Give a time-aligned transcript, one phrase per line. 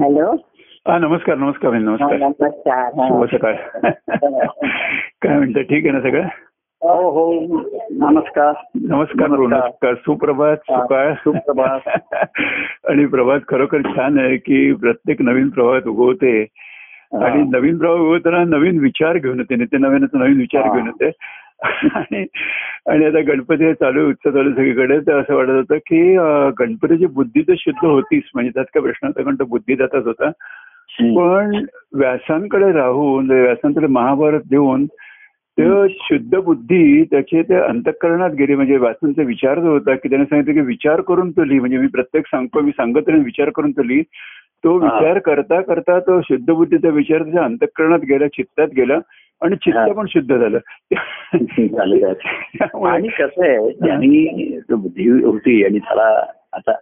[0.00, 0.32] Hello.
[0.88, 2.16] हा नमस्कार नमस्कार नमस्कार.
[2.16, 2.90] नमस्कार.
[3.08, 3.54] शुभ सकाळ.
[5.22, 6.22] काय म्हणतं ठीक आहे ना सगळं?
[6.82, 7.32] हो हो
[7.90, 8.52] नमस्कार.
[8.74, 9.94] नमस्कार नमस्कार.
[9.94, 11.12] सुप्रभात सुकाळ.
[11.14, 11.80] सुप्रभात.
[12.88, 16.46] आणि प्रभात खरोखर छान आहे की प्रत्येक नवीन प्रभात उगवते
[17.12, 20.62] आणि नवीन प्रभात उगवताना नवीन विचार घेऊन येते नित्य नवीन नवीन विचार.
[20.62, 21.10] घेऊन येते.
[21.62, 22.24] आणि
[22.90, 26.00] आणि आता गणपती चालू उत्सव चालू सगळीकडे तर असं वाटत होतं की
[26.58, 28.22] गणपतीची बुद्धी तर शुद्ध होतीच.
[28.34, 30.30] म्हणजे त्यात काय प्रश्न होता कारण तो बुद्धिदाताच होता.
[31.16, 31.64] पण
[31.98, 34.86] व्यासांकडे राहून व्यासांकडे महाभारत देऊन
[35.58, 35.64] ते
[36.00, 38.54] शुद्ध बुद्धी त्याचे ते अंतःकरणात गेली.
[38.54, 41.58] म्हणजे व्यासांचा विचार जो होता की त्याने सांगितलं की विचार करून तो लिही.
[41.60, 44.02] म्हणजे मी प्रत्येक सांगतो मी सांगत राहीन विचार करून तो लिही.
[44.64, 44.78] तो.
[44.78, 48.98] विचार करता करता तो शुद्ध बुद्धीचा विचार त्याच्या अंतःकरणात गेला चित्तात गेला.
[49.42, 49.92] आणि चित्त.
[49.92, 50.58] पण शुद्ध झालं.
[52.86, 56.72] आणि कसं आहे त्यांनी बुद्धी होती आणि त्याला आता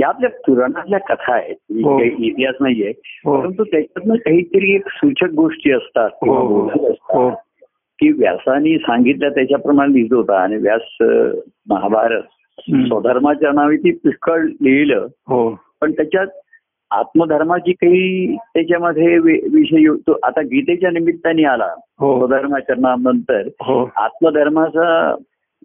[0.00, 1.98] या आपल्या पुराणातल्या कथा आहेत हो.
[1.98, 2.92] काही इतिहास नाहीये
[3.24, 3.40] हो.
[3.40, 7.30] परंतु त्याच्यातनं काहीतरी एक सूचक गोष्टी असतात हो
[7.98, 10.38] की व्यासानी सांगितलं त्याच्याप्रमाणे लिहित होता.
[10.38, 10.96] आणि व्यास
[11.68, 12.22] महाभारत.
[12.70, 15.06] स्वधर्माच्या नावे ती पुष्कळ लिहिलं.
[15.80, 16.26] पण त्याच्यात
[16.90, 21.68] आत्मधर्माची काही त्याच्यामध्ये विषय तो आता गीतेच्या निमित्ताने आला.
[21.98, 22.18] हो.
[22.18, 23.90] स्वधर्माचरणानंतर हो.
[23.96, 25.14] आत्मधर्माचा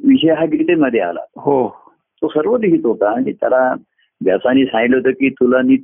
[0.03, 1.19] विषय हा गीतेमध्ये आला.
[1.35, 1.83] हो.
[2.21, 3.73] तो सर्व लिहित होता आणि त्याला
[4.25, 5.75] व्यासाने सांगितलं होतं की तुला अं,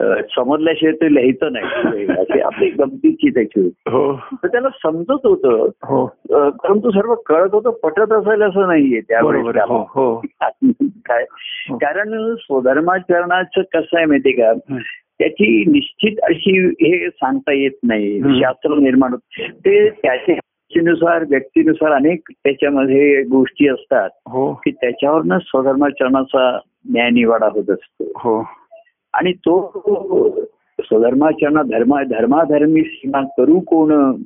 [0.00, 1.64] समजल्याशिवाय ते लिहायचं नाही.
[2.20, 3.60] अशी आपली गमतीची त्याची.
[3.66, 4.20] हो.
[4.44, 5.68] त्याला समजत होतं.
[5.84, 6.06] हो.
[6.50, 9.44] परंतु सर्व कळत होतं पटत असेल असं नाहीये त्यावेळेस.
[9.68, 10.22] हो हो.
[10.82, 11.24] काय.
[11.70, 14.76] कारण स्वधर्माचरणाचं कसं आहे माहितीये का.
[15.18, 18.20] त्याची निश्चित अशी हे सांगता येत नाही.
[18.40, 19.18] शास्त्र निर्माण होत.
[19.50, 20.34] ते त्याच्या
[20.76, 24.08] नुसार व्यक्तीनुसार अनेक त्याच्यामध्ये गोष्टी असतात
[24.64, 26.58] की त्याच्यावरनं स्वधर्माचरणाचा
[26.90, 28.04] न्याय निवाडा होत असतो.
[28.04, 28.46] हो.
[29.12, 29.70] आणि तो
[30.80, 34.20] स्वधर्माचरणा धर्मा धर्माधर्मी सीमा करू कोण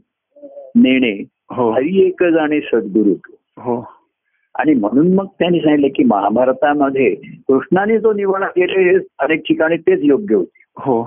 [0.77, 1.71] नेणे हो.
[1.71, 3.15] हरी एक जाणे सद्गुरु.
[3.59, 3.89] हो.
[4.55, 7.15] आणि म्हणून मग त्यांनी सांगितलं की महाभारतामध्ये
[7.49, 10.65] कृष्णाने जो निवाडा केले अनेक ठिकाणी तेच योग्य होते.
[10.79, 11.03] हो.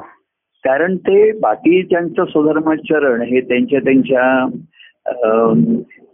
[0.64, 4.48] कारण ते बाकी त्यांचं स्वधर्माचरण हे त्यांच्या त्यांच्या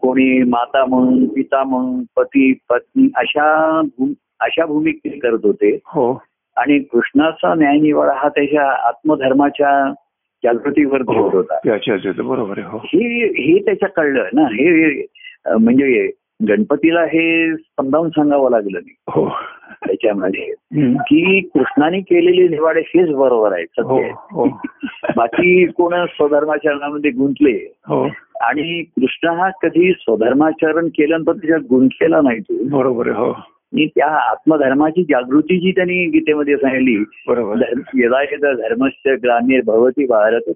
[0.02, 3.82] कोणी माता म्हणून पिता म्हणून पती पत्नी अशा
[4.40, 5.80] अशा भूमिके करत होते.
[5.86, 6.22] हो.
[6.56, 9.94] आणि कृष्णाचा न्याय निवाडा हा त्याच्या आत्मधर्माच्या
[10.44, 12.78] जागृतीवर होत अच्छा, बरोबर हो.
[12.78, 14.42] हे हे त्याच्या कळलं ना.
[14.42, 15.06] हे
[15.62, 16.12] म्हणजे
[16.50, 18.96] गणपतीला हे समजावून सांगावं लागलं नाही.
[19.08, 19.30] हो.
[19.88, 20.54] त्याच्यामध्ये.
[20.96, 24.12] की कृष्णाने केलेले निवाडे हेच बरोबर आहे हो सत्य.
[24.32, 24.46] हो.
[25.16, 27.74] बाकी कोण स्वधर्माचरणामध्ये गुंतले?
[27.88, 28.08] हो.
[28.42, 32.78] आणि कृष्ण हा कधी स्वधर्माचरण केल्यानंतर त्याच्यात गुंतलेला नाही तो.
[32.78, 33.34] बरोबर हो.
[33.76, 37.56] आणि त्या आत्मधर्माची जागृती जी त्यांनी गीतेमध्ये सांगितली बरोबर.
[38.54, 40.50] धर्मस्य ग्लामीर भवती भारत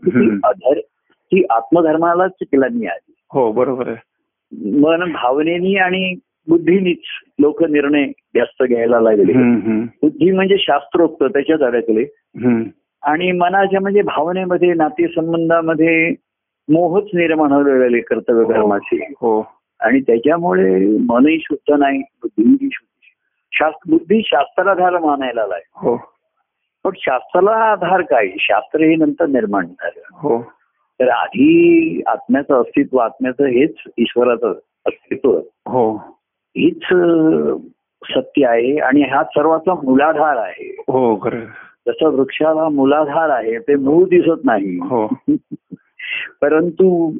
[1.31, 3.13] ती आत्मधर्मालाच ग्लानी आली.
[3.33, 3.89] हो बरोबर
[4.53, 6.15] मन भावनेनी आणि
[6.47, 7.01] बुद्धीनीच
[7.39, 9.33] लोक निर्णय जास्त घ्यायला लागले.
[10.01, 12.05] बुद्धी म्हणजे शास्त्रोक्त त्याच्यात अडकले.
[13.03, 16.15] आणि मनाच्या म्हणजे भावनेमध्ये नातेसंबंधामध्ये
[16.69, 19.47] मोहच निर्माण झालेले कर्तव्य कर्माचे हो
[19.79, 22.88] आणि त्याच्यामुळे मनही शुद्ध नाही बुद्धी शुद्ध
[23.51, 25.97] शास्त्र बुद्धी शास्त्राधार मानायला लागली हो.
[26.83, 28.27] पण शास्त्राला आधार काय?
[28.39, 30.01] शास्त्र हे नंतर निर्माण झालं.
[30.13, 30.41] हो.
[30.99, 34.51] तर आधी आत्म्याचं अस्तित्व आत्म्याचं हेच ईश्वराचं
[34.85, 35.39] अस्तित्व.
[35.65, 35.95] हो.
[36.57, 36.83] हीच
[38.09, 40.75] सत्य आहे आणि हा सर्वाचा मुलाधार आहे.
[40.79, 41.39] हो खरं.
[41.87, 44.77] जसं वृक्षाला मुलाधार आहे ते मूळ दिसत नाही.
[44.77, 45.07] हो.
[46.41, 47.11] परंतु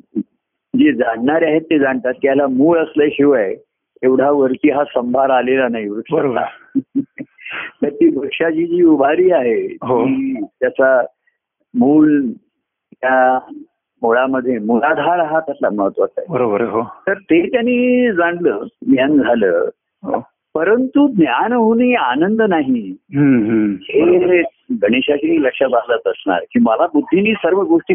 [0.75, 3.55] जे जाणणारे आहेत ते जाणतात की याला मूळ असल्याशिवाय
[4.03, 6.41] एवढा वरती हा संभार आलेला नाही बरोबर.
[7.81, 10.05] तर ती वृक्षाची जी उभारी आहे हो.
[10.45, 11.01] त्याचा
[11.73, 12.09] मूळ
[12.93, 13.39] त्या
[14.01, 16.33] मुळामध्ये मुळाधार हा त्यातला महत्त्वाचा आहे.
[16.33, 16.83] बरोबर हो.
[16.83, 19.69] तर ते त्यांनी जाणलं ज्ञान झालं.
[20.03, 20.23] हो.
[20.55, 22.95] परंतु ज्ञान होणे आनंद नाही.
[23.81, 26.39] हे गणेशाची लक्षात आलंच असणार.
[26.39, 27.93] की मला बुद्धीने सर्व गोष्टी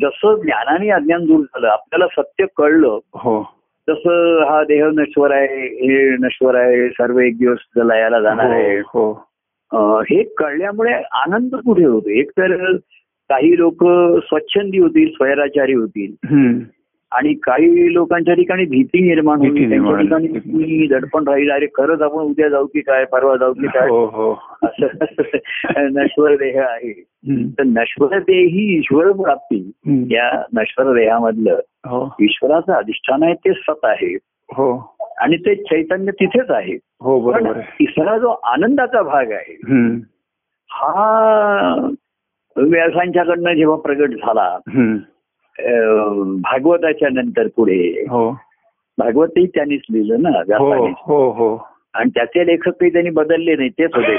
[0.00, 3.55] जसं ज्ञानाने अज्ञान दूर झालं आपल्याला सत्य कळलं हो.
[3.88, 8.78] तसं हा देह नश्वर आहे हे नश्वर आहे सर्व एक दिवस लयाला जाणार आहे.
[8.78, 9.26] हो
[9.72, 12.10] अं, हे कळल्यामुळे आनंद कुठे होतो?
[12.10, 12.76] एक तर
[13.30, 13.84] काही लोक
[14.24, 16.12] स्वच्छंदी होतील स्वैराचारी होतील.
[17.10, 21.50] आणि काही लोकांच्या ठिकाणी भीती निर्माण होईल त्यांच्या ठिकाणी दडपण राहील.
[21.50, 23.04] अरे खरंच आपण उद्या जाऊ की काय?
[23.04, 23.88] परवा जाऊ की काय?
[23.88, 24.32] हो हो.
[24.62, 24.86] असं
[25.92, 26.92] नश्वर देह आहे.
[27.58, 29.70] तर नश्वर देही ईश्वर प्राप्ती.
[29.86, 32.16] या नश्वर देहामधलं हो.
[32.20, 34.14] ईश्वराचं अधिष्ठान आहे ते सत आहे.
[34.54, 34.96] हो.
[35.20, 36.78] आणि ते चैतन्य तिथेच आहे.
[37.00, 39.56] हो बरोबर तिसरा जो आनंदाचा भाग आहे.
[40.70, 41.88] हा
[42.56, 44.58] व्यासांच्याकडनं जेव्हा प्रगट झाला
[46.40, 48.04] भागवताच्या नंतर पुढे.
[48.10, 48.38] हो.
[48.98, 51.68] भागवतही त्यांनीच लिहिलं ना हो व्यासाने हो हो.
[51.94, 54.16] आणि त्याचे लेखक काही त्यांनी बदलले नाही तेच होते.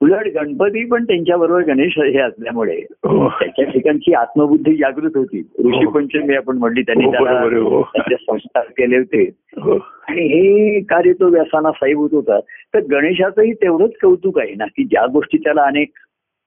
[0.00, 3.28] उलट गणपती पण त्यांच्या बरोबर गणेश हे असल्यामुळे हो.
[3.28, 5.38] त्याच्या ठिकाणची आत्मबुद्धी जागृत होती.
[5.38, 7.82] ऋषी पंचमी आपण म्हणली त्यांनी हो, त्याला हो.
[8.12, 9.30] संस्कार केले होते.
[9.60, 9.72] हो.
[10.08, 12.40] आणि हे कार्य तो व्यासाना साईभूत होता.
[12.40, 15.88] तर गणेशाचंही तेवढंच कौतुक आहे ना की ज्या गोष्टी त्याला अनेक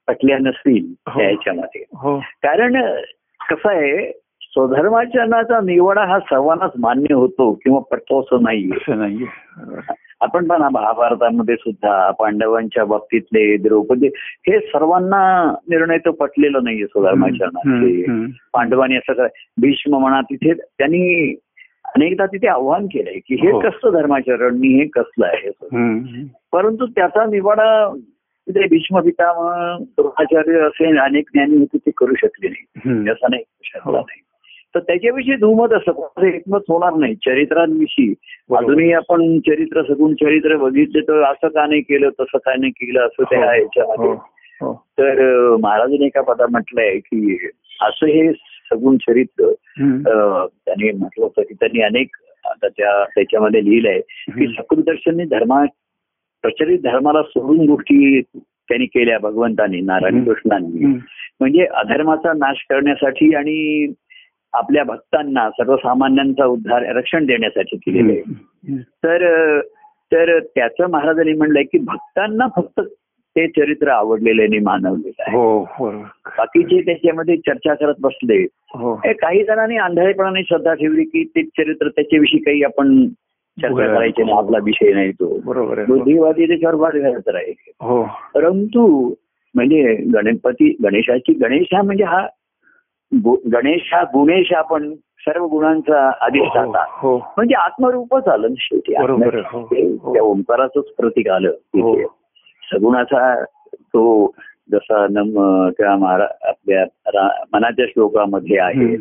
[0.08, 1.20] पटल्या नसतील हो.
[1.20, 2.20] त्या याच्यामध्ये हो.
[2.20, 2.82] कारण
[3.50, 4.12] कसं आहे
[4.42, 9.26] स्वधर्माचरणाचा निवडा हा सर्वांनाच मान्य होतो किंवा पटतो असं नाहीये.
[10.22, 18.26] आपण पण महाभारतामध्ये सुद्धा पांडवांच्या बाबतीतले द्रौपदी हे सर्वांना निर्णय तो पटलेला नाहीये स्वधर्माचरणाचे.
[18.54, 19.28] पांडवांनी असं काय
[19.62, 21.36] भीष्म म्हणा तिथे त्यांनी
[21.86, 23.60] अनेकदा तिथे आव्हान केलंय की हे हो.
[23.60, 25.50] कसं धर्माचरण मी हे कसलं आहे.
[26.54, 27.94] परंतु त्याचा निवाडा
[28.48, 33.04] तिथे भीष्म पितामह द्रोणाचार्य असे अनेक ज्ञानी होते ते करू शकले नाही.
[33.06, 33.98] त्याचा नाही शकला हो.
[33.98, 34.22] नाही
[34.76, 38.14] तर त्याच्याविषयी दुमत असं कोणाचं एकमत होणार नाही चरित्रांविषयी.
[38.58, 43.00] अजूनही आपण चरित्र सगुण चरित्र बघितले तर असं का नाही केलं तसं का नाही केलं
[43.02, 43.42] असं ते हो.
[43.44, 44.12] आहे याच्यामध्ये
[44.62, 47.38] हो तर महाराजांनी एका पदा म्हटलंय की
[47.80, 48.32] असं हे
[48.72, 52.16] सगुण चरित्र त्यांनी म्हटलं होतं की त्यांनी अनेक
[52.46, 54.48] आता त्या त्याच्यामध्ये लिहिलंय की.
[54.54, 55.64] सकृदर्शनने धर्मा
[56.42, 60.24] प्रचलित धर्माला सोडून गोष्टी त्यांनी केल्या भगवंतांनी नारायण.
[60.24, 60.86] कृष्णांनी.
[61.40, 63.92] म्हणजे अधर्माचा नाश करण्यासाठी आणि
[64.54, 68.76] आपल्या भक्तांना सर्वसामान्यांचा उद्धार रक्षण देण्यासाठी केलेलं.
[68.78, 69.60] तर
[70.14, 72.80] तर त्याचं महाराजांनी म्हणलंय की भक्तांना फक्त
[73.36, 75.38] ते चरित्र आवडलेलं मानवलेलं आहे.
[75.38, 76.04] हो बरोबर
[76.38, 78.44] बाकीचे त्याच्यामध्ये चर्चा करत बसले.
[78.76, 78.94] हो.
[78.94, 83.08] हे काही जणांनी आंधळेपणाने श्रद्धा ठेवली की ते चरित्र त्याच्याविषयी काही आपण
[83.58, 83.86] चर्चा.
[83.88, 85.96] करायची नाही आपला विषय नाही तो बरोबर आहे हो.
[85.96, 88.02] बुद्धिवादी त्याच्यावर वाद घालत राहील हो
[88.36, 88.86] परंतु
[89.56, 92.26] म्हणजे गणपती गणेशाची गणेश हा म्हणजे हा
[93.52, 99.08] गणेश हा गुणेश आपण सर्व गुणांचा अधिष्ठाता हो म्हणजे आत्मरूपच आलं शेवटी आहे,
[99.44, 100.14] हो, हो.
[100.14, 101.94] त्या ओंकाराचंच प्रतीक आलं हो.
[101.94, 102.06] तिथे
[102.64, 103.44] सगुणाचा
[103.94, 104.32] तो
[104.72, 105.40] जसा नम
[105.70, 106.84] त्या महारा आपल्या
[107.54, 108.96] मनाच्या श्लोकामध्ये आहे.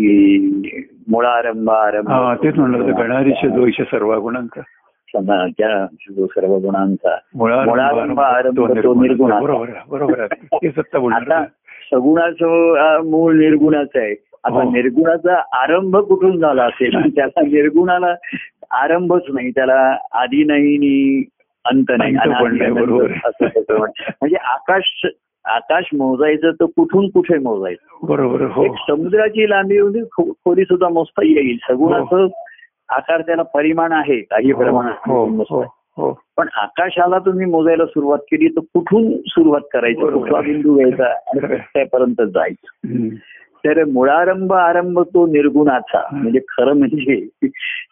[0.00, 2.42] की मुळारंभ आरंभ.
[2.42, 4.60] तेच म्हणलं गणारीश दोष सर्व गुणांचा
[6.26, 9.40] सर्व गुणांचा मुळारंभ आरंभ तो निर्गुण.
[9.42, 10.20] बरोबर बरोबर
[11.12, 11.44] आता.
[11.92, 14.14] सगुणाचं मूळ निर्गुणाचं आहे.
[14.44, 14.70] आता हो.
[14.70, 16.90] निर्गुणाचा आरंभ कुठून झाला असेल?
[17.16, 18.14] त्याला निर्गुणाला
[18.70, 19.50] आरंभच नाही.
[19.50, 21.24] त्याला आधी नाही.
[21.64, 22.16] अंत नाही.
[23.24, 25.06] असं म्हणजे आकाश
[25.44, 29.78] आकाश मोजायचं तर कुठून कुठे मोजायचं बरोबर हो समुद्राची लांबी
[30.12, 32.26] खो- खोली सुद्धा मोजता येईल सगुणाचं
[32.88, 35.64] आकार त्याला परिमाण आहे काही हो प्रमाणात हो हो.
[35.96, 40.00] हो पण आकाशाला तुम्ही मोजायला सुरुवात केली तर कुठून सुरुवात करायची.
[40.00, 41.56] कुठला बिंदू घ्यायचा आणि.
[41.56, 43.08] त्यापर्यंत जायचं.
[43.64, 46.02] तर मुळारंभ आरंभ तो निर्गुणाचा.
[46.12, 47.14] म्हणजे खरं म्हणजे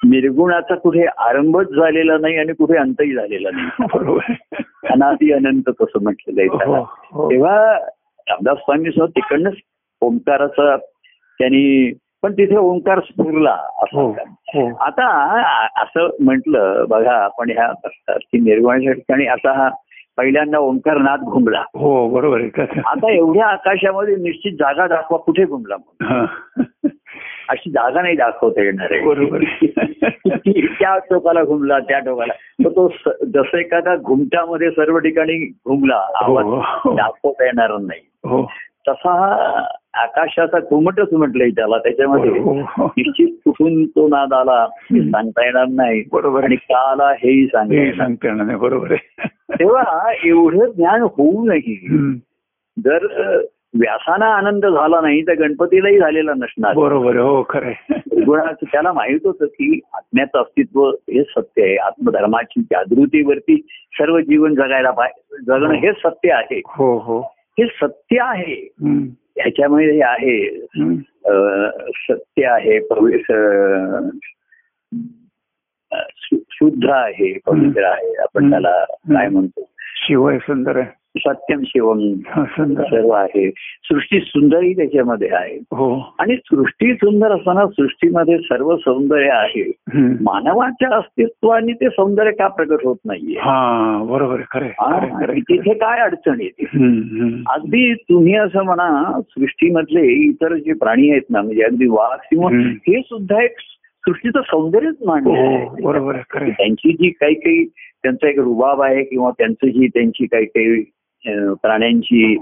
[0.04, 3.86] निर्गुणाचा कुठे आरंभच झालेला नाही आणि कुठे अंतही झालेला नाही.
[3.94, 4.32] बरोबर.
[4.90, 6.82] अनादि अनंत तसं म्हटलेलं आहे हो
[7.12, 7.30] हो.
[7.30, 7.72] तेव्हा
[8.28, 9.54] रामदास स्वामी सुद्धा तिकडनंच
[10.02, 10.76] ओंकाराचा
[11.40, 11.92] त्यांनी
[12.22, 14.12] पण तिथे ओंकार स्फुरला असं
[14.54, 15.06] हो आता
[15.82, 17.66] असं म्हटलं बघा आपण ह्या
[18.08, 19.68] की निर्गुणाच्या ठिकाणी आता हा
[20.16, 21.62] पहिल्यांदा ओंकार नाद घुमला.
[21.74, 22.80] हो बरोबर आहे.
[22.86, 25.74] आता एवढ्या आकाशामध्ये निश्चित जागा दाखवा कुठे घुमला?
[26.02, 26.24] हा.
[27.48, 29.00] अशी जागा नाही दाखवता येणार आहे.
[29.00, 29.44] बरोबर
[30.46, 32.32] त्या टोकाला घुमला त्या टोकाला.
[32.64, 32.88] तर तो
[33.24, 36.94] जसं एखादा घुमटामध्ये सर्व ठिकाणी घुमला हो, आवाज हो.
[36.94, 38.00] दाखवता येणार नाही.
[38.24, 38.50] हो.
[38.88, 39.62] तसा हा
[39.94, 42.30] आकाशाचा घुमटच म्हटलंय त्याला त्याच्यामध्ये.
[42.30, 42.86] हो, हो.
[42.86, 46.04] निश्चित कुठून तो नाद आला हे सांगता येणार नाही.
[46.12, 46.44] बरोबर.
[46.44, 48.58] आणि का आला हेही सांगता हे येणार नाही.
[48.58, 49.28] बरोबर आहे.
[49.58, 52.12] तेव्हा एवढं ज्ञान होऊनही हम्म.
[52.78, 53.06] जर
[53.74, 56.74] व्यासाना आनंद झाला नाही तर गणपतीलाही झालेला नसणार.
[56.74, 57.72] बरोबर हो खरं
[58.26, 61.76] गुणाचं त्याला माहीत होतं की आत्म्याचं अस्तित्व हे सत्य आहे.
[61.76, 66.62] आत्मधर्माची जागृतीवरती सर्व जीवन जगायला पाहिजे जगणं हे सत्य आहे.
[66.66, 67.31] हो हो.
[67.58, 68.68] हे सत्य आहे.
[69.36, 70.60] ह्याच्यामध्ये आहे.
[71.92, 72.80] सत्य आहे
[76.50, 78.14] शुद्ध आहे पवित्र आहे.
[78.16, 79.70] आपण त्याला काय म्हणतो?
[79.78, 81.01] शिव आहे सुंदर आहे.
[81.18, 82.00] सत्यम शिवम.
[82.82, 83.50] सर्व आहे
[83.84, 85.88] सृष्टी सुंदरही त्याच्यामध्ये आहे हो
[86.18, 89.70] आणि सृष्टी सुंदर असताना सृष्टीमध्ये सर्व सौंदर्य आहे.
[90.20, 94.40] मानवाच्या अस्तित्वाने ते सौंदर्य का प्रगट होत नाहीये हा बरोबर.
[95.38, 96.64] तिथे काय अडचण येते.
[97.50, 102.50] अगदी तुम्ही असं म्हणा सृष्टीमधले इतर जे प्राणी आहेत ना म्हणजे अगदी वाघ किंवा.
[102.88, 103.58] हे सुद्धा एक
[104.06, 106.16] सृष्टीचं सौंदर्यच मांडलं हो बरोबर.
[106.34, 107.64] त्यांची जी काही काही
[108.02, 110.82] त्यांचा एक रुबाब आहे किंवा त्यांचं जी त्यांची काही काही
[111.28, 112.36] प्राण्यांची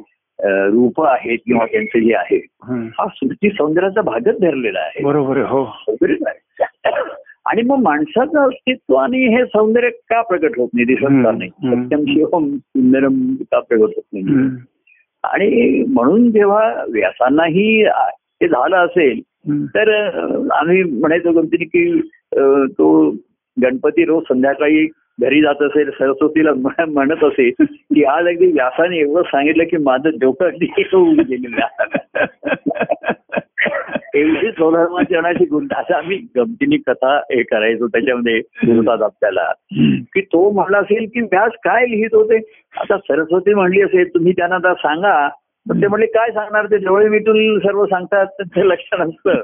[0.45, 2.89] रूप आहेत किंवा त्यांचं जे आहे हं.
[2.99, 5.65] सृष्टी सौंदर्याचा भागच धरलेला आहे बरोबर हो.
[7.45, 11.51] आणि मग माणसाचं अस्तित्व आणि हे सौंदर्य का प्रकट होत नाही दिसत का नाही.
[11.51, 14.47] सत्यम शिवम सुंदरम का प्रकट होत नाही.
[15.25, 17.85] आणि म्हणून जेव्हा व्यासांनाही
[18.15, 19.21] ते झालं असेल.
[19.53, 20.05] तर
[20.53, 22.01] आम्ही म्हणायचो गमतीने की
[22.67, 23.11] तो
[23.63, 24.87] गणपती रोज संध्याकाळी
[25.21, 30.11] घरी जात असेल सरस्वतीला म्ह- म्हणत असेल की आज अगदी व्यासाने एवढं सांगितलं की माझं
[30.21, 31.67] डोकं अगदी होऊन गेलेलं.
[34.15, 39.53] एवढी स्वधर्माचरणाची गुंत असं आम्ही गमतीने कथा हे करायचो त्याच्यामध्ये बोलतात आपल्याला.
[40.15, 42.37] की तो म्हणला असेल की व्यास काय लिहित होते?
[42.81, 45.29] आता सरस्वती म्हणली असेल तुम्ही त्यांना आता सांगा.
[45.69, 46.67] तर ते म्हणले काय सांगणार?
[46.67, 48.27] ते डोळे मिटून सर्व सांगतात.
[48.57, 49.35] ते लक्षात नसतं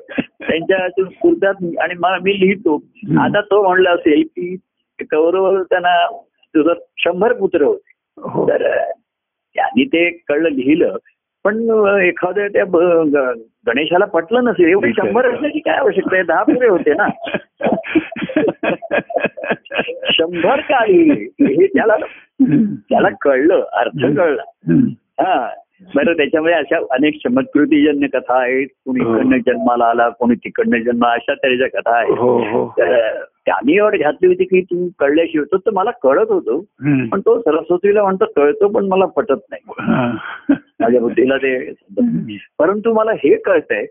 [0.49, 1.49] त्यांच्या
[1.83, 2.76] आणि मला मी लिहितो.
[3.21, 4.56] आता तो म्हणला असेल की
[5.00, 7.93] कौरव त्यांना तुझं शंभर पुत्र होते.
[8.23, 8.49] हो.
[8.49, 8.62] तर
[9.55, 10.97] त्यांनी ते कळलं लिहिलं.
[11.45, 11.55] पण
[12.03, 12.65] एखाद्या त्या
[13.67, 16.25] गणेशाला पटलं नसेल एवढे शंभर असण्याची काय आवश्यकता आहे?
[16.25, 17.09] दहा पुरे होते ना.
[20.05, 21.97] शंभर का लिहिले हे त्याला
[22.91, 24.43] त्याला कळलं अर्थ कळला.
[24.69, 25.47] हं.
[25.95, 28.67] बरं त्याच्यामध्ये अशा अनेक चमत्कृतीजन्य कथा आहेत.
[28.67, 29.17] कोणी हो.
[29.17, 32.12] इकडनं जन्माला आला कोणी तिकडनं जन्म अशा तऱ्हेच्या कथा आहेत.
[32.12, 32.69] हो.
[32.79, 36.59] तर त्यांनी एवढ घातली होती की तू कळल्याशिवाय तो तर मला कळत होतो.
[36.59, 37.07] हं.
[37.07, 39.62] पण तो सरस्वतीला म्हणतो कळतो पण मला पटत नाही.
[39.69, 40.11] हां.
[40.81, 41.73] माझ्या बुद्धीला ते
[42.59, 43.85] परंतु मला हे कळतंय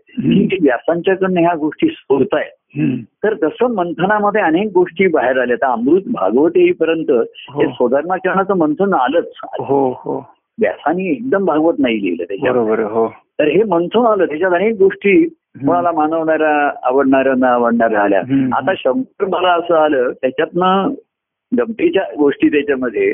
[0.46, 2.78] की व्यासांच्याकडनं ह्या गोष्टी सोडतायत.
[2.78, 2.96] हं.
[2.96, 5.56] तर तसं मंथनामध्ये अनेक गोष्टी बाहेर आल्या.
[5.56, 7.62] तर अमृत भागवत येईपर्यंत हो.
[7.62, 9.30] ते सुधारणाचरणाचं मंथन आलंच.
[9.44, 10.26] हो हो.
[10.60, 12.36] व्यासानी एकदम भागवत नाही लिहिलं आहे,
[12.82, 13.08] हो.
[13.08, 14.24] तर हे मंथन आलं.
[14.24, 15.28] त्याच्यात अनेक गोष्टी
[15.66, 18.20] कोणाला मानवणाऱ्या आवडणाऱ्या न आवडणाऱ्या आल्या.
[18.56, 20.94] आता शंभर मला असं आलं त्याच्यातनं
[21.58, 23.12] गमतीच्या गोष्टी त्याच्यामध्ये.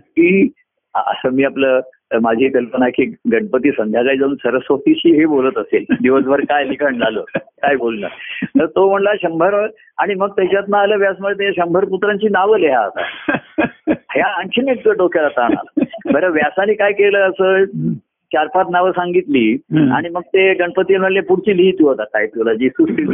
[0.00, 0.48] की
[0.94, 1.80] असं मी आपलं
[2.22, 5.84] माझी कल्पना की गणपती संध्याकाळी जाऊन सरस्वतीशी हे बोलत असेल.
[6.02, 8.08] दिवसभर काय लिखाण झालं काय बोलणं.
[8.44, 9.66] तर तो म्हणला शंभर
[9.98, 13.02] आणि मग त्याच्यातनं आलं व्यासमध्ये ते शंभर पुत्रांची नावं लिहा आता.
[14.14, 15.84] ह्या आणखीन एक डोक्याला ताण आला.
[16.12, 17.64] बरं व्यासाने काय केलं असं?
[18.32, 19.56] चार पाच नावं सांगितली.
[19.92, 23.04] आणि मग ते गणपती म्हणले पुढची लिही तू आता काय तुला जी सुटली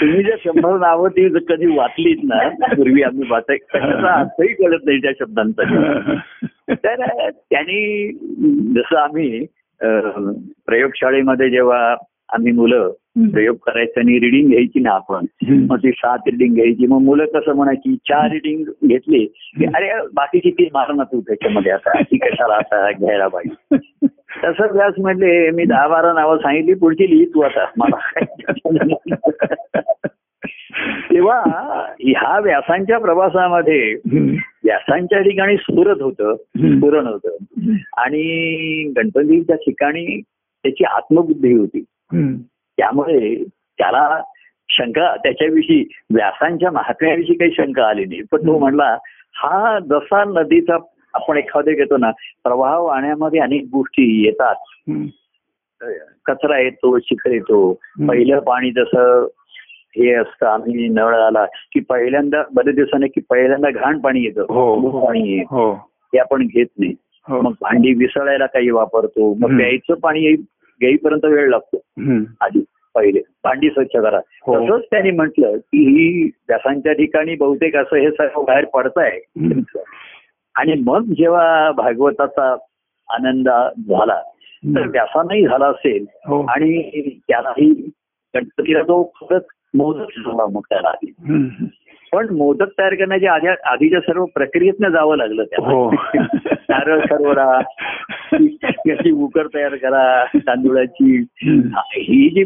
[0.00, 5.12] तुम्ही जर शंभर नावं ती कधी वाचलीत ना पूर्वी आम्ही वाचाय अर्थही कळत नाही त्या
[5.18, 5.62] शब्दांचा
[6.70, 8.12] तर त्यांनी
[8.74, 9.46] जसं आम्ही
[10.66, 11.94] प्रयोगशाळेमध्ये जेव्हा
[12.28, 15.26] आम्ही मुलं प्रयोग करायचं आणि रिडिंग घ्यायची ना आपण.
[15.70, 16.86] मग ती सात रिडिंग घ्यायची.
[16.86, 21.72] मग मुलं कसं म्हणायची चार रिडिंग घेतली की अरे बाकीची ती मार ना तू त्याच्यामध्ये
[21.72, 23.76] आता ती कशाला आता घ्यायला पाहिजे.
[24.44, 27.64] तसं व्यास म्हटले मी दहा बारा नावं सांगितली पुढची लिही तू आता.
[27.78, 28.24] मला
[31.10, 31.40] तेव्हा
[32.00, 33.94] ह्या व्यासांच्या प्रवासामध्ये
[34.64, 36.34] व्यासांच्या ठिकाणी सुरत होतं.
[36.80, 37.36] पुरण होतं.
[37.96, 38.22] आणि
[38.96, 40.20] गणपतीच्या ठिकाणी
[40.62, 41.84] त्याची आत्मबुद्धी होती.
[42.76, 43.44] त्यामुळे
[43.78, 44.22] त्याला
[44.68, 48.22] शंका त्याच्याविषयी व्यासांच्या महात्म्याविषयी काही शंका आली नाही.
[48.22, 48.98] पण तो म्हणला
[49.36, 50.76] हा जसा नदीचा
[51.14, 54.54] आपण एखादे घेतो ना प्रवाह वाहण्यामध्ये अनेक गोष्टी येतात.
[56.24, 57.72] कचरा येतो चिखल येतो.
[58.08, 59.26] पहिलं पाणी जसं
[59.96, 64.42] हे असतं आम्ही नळ आला की पहिल्यांदा बरेच दिवसाने की पहिल्यांदा घाण पाणी येतं.
[64.48, 65.06] हो, हो.
[65.06, 65.90] पाणी हो.
[66.12, 66.94] ते आपण घेत नाही.
[67.28, 67.40] हो.
[67.40, 69.34] मग भांडी विसळायला काही वापरतो.
[69.34, 69.56] मग.
[69.56, 70.34] प्यायचं पाणी
[70.80, 71.76] घेईपर्यंत वेळ लागतो.
[72.40, 72.64] आधी
[72.94, 74.66] पहिले भांडी स्वच्छ करा हो.
[74.66, 79.60] तसंच त्यांनी म्हटलं की ही व्यासांच्या ठिकाणी बहुतेक असं हे सर्व बाहेर पडताय हम्म.
[80.54, 82.56] आणि मग जेव्हा भागवताचा
[83.08, 83.48] आनंद
[83.88, 84.20] झाला
[84.74, 87.70] तर व्यासांनाही झाला असेल हो आणि त्यालाही
[88.34, 90.92] गणपतीला तो खरंच मोदक झाला मग त्याला.
[92.14, 95.90] पण मोदक तयार करण्याच्या आधी आधीच्या सर्व प्रक्रियेतनं जावं लागलं हो.
[95.90, 97.60] त्याला नारळ ठरवला
[98.86, 101.24] याची उकर तयार करा तांदुळाची.
[101.96, 102.42] ही जी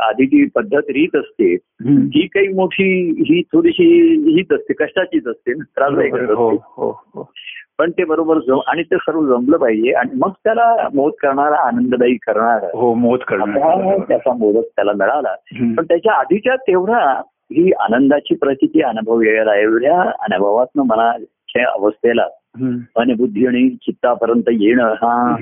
[0.00, 1.54] आधीची पद्धत रीत असते.
[1.84, 3.84] ही काही मोठी ही थोडीशी
[4.30, 6.34] हीच असते कष्टाचीच असते ना, त्रासदायकच बरोबर.
[6.34, 7.30] हो असते हो हो
[7.78, 12.16] पण ते बरोबर जम आणि ते सर्व जमलं पाहिजे आणि मग त्याला मोद करणारा आनंददायी
[12.16, 15.34] करणारा हो मोद करणार त्याचा मोदक त्याला मिळाला.
[15.76, 22.76] पण त्याच्या आधीच्या तेवढा ही आनंदाची प्रचिती अनुभव यायला एवढ्या अनुभवातनं मनाच्या अवस्थेला हम्म.
[22.98, 25.36] मनबुद्धी आणि चित्तापर्यंत येणं हा.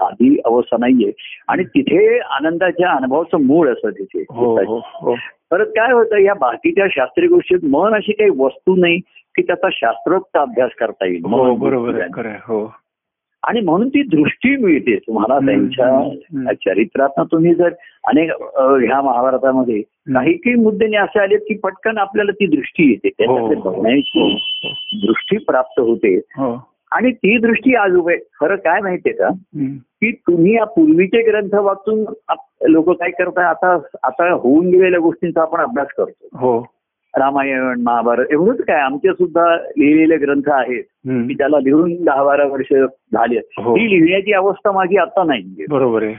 [0.00, 1.12] साधी अवस्था नाहीये
[1.48, 5.14] आणि तिथे आनंदाच्या अनुभवाचं मूळ असं तिथे हो हो हो
[5.50, 8.98] परत काय होतं या बाकीच्या शास्त्रीय गोष्टीत मन अशी काही वस्तू नाही
[9.34, 12.28] की त्याचा शास्त्रोक्त अभ्यास करता येईल बरोबर.
[12.46, 12.64] हो
[13.48, 14.96] आणि म्हणून ती दृष्टी मिळते.
[14.96, 16.12] तुम्हाला त्यांच्या.
[16.52, 17.70] चरित्रात तुम्ही जर
[18.04, 18.30] अनेक
[18.82, 19.80] ह्या महाभारतामध्ये
[20.14, 23.08] काही काही मुद्दे असे आले की पटकन आपल्याला ती दृष्टी येते.
[23.08, 23.70] त्याच्याकडे हो.
[23.70, 24.38] बघण्याची
[25.06, 26.16] दृष्टी प्राप्त होते.
[26.16, 26.68] हो.
[26.92, 29.28] आणि ती दृष्टी आज उभे खरं काय माहितीये का.
[29.74, 32.04] की तुम्ही या पूर्वीचे ग्रंथ वाचून
[32.68, 33.44] लोक काय करताय?
[33.44, 36.28] आता आता होऊन गेलेल्या गोष्टींचा आपण अभ्यास करतो.
[36.32, 36.66] हो.
[37.14, 40.82] रामायण महाभारत एवढंच काय आमचे सुद्धा लिहिलेले ग्रंथ आहेत.
[41.28, 43.74] की त्याला लिहून दहा बारा वर्ष झाली हो.
[43.76, 46.14] ती लिहिण्याची अवस्था माझी आता नाही बरोबर आहे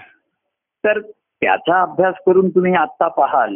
[0.83, 3.55] तर त्याचा अभ्यास करून तुम्ही आता पाहाल.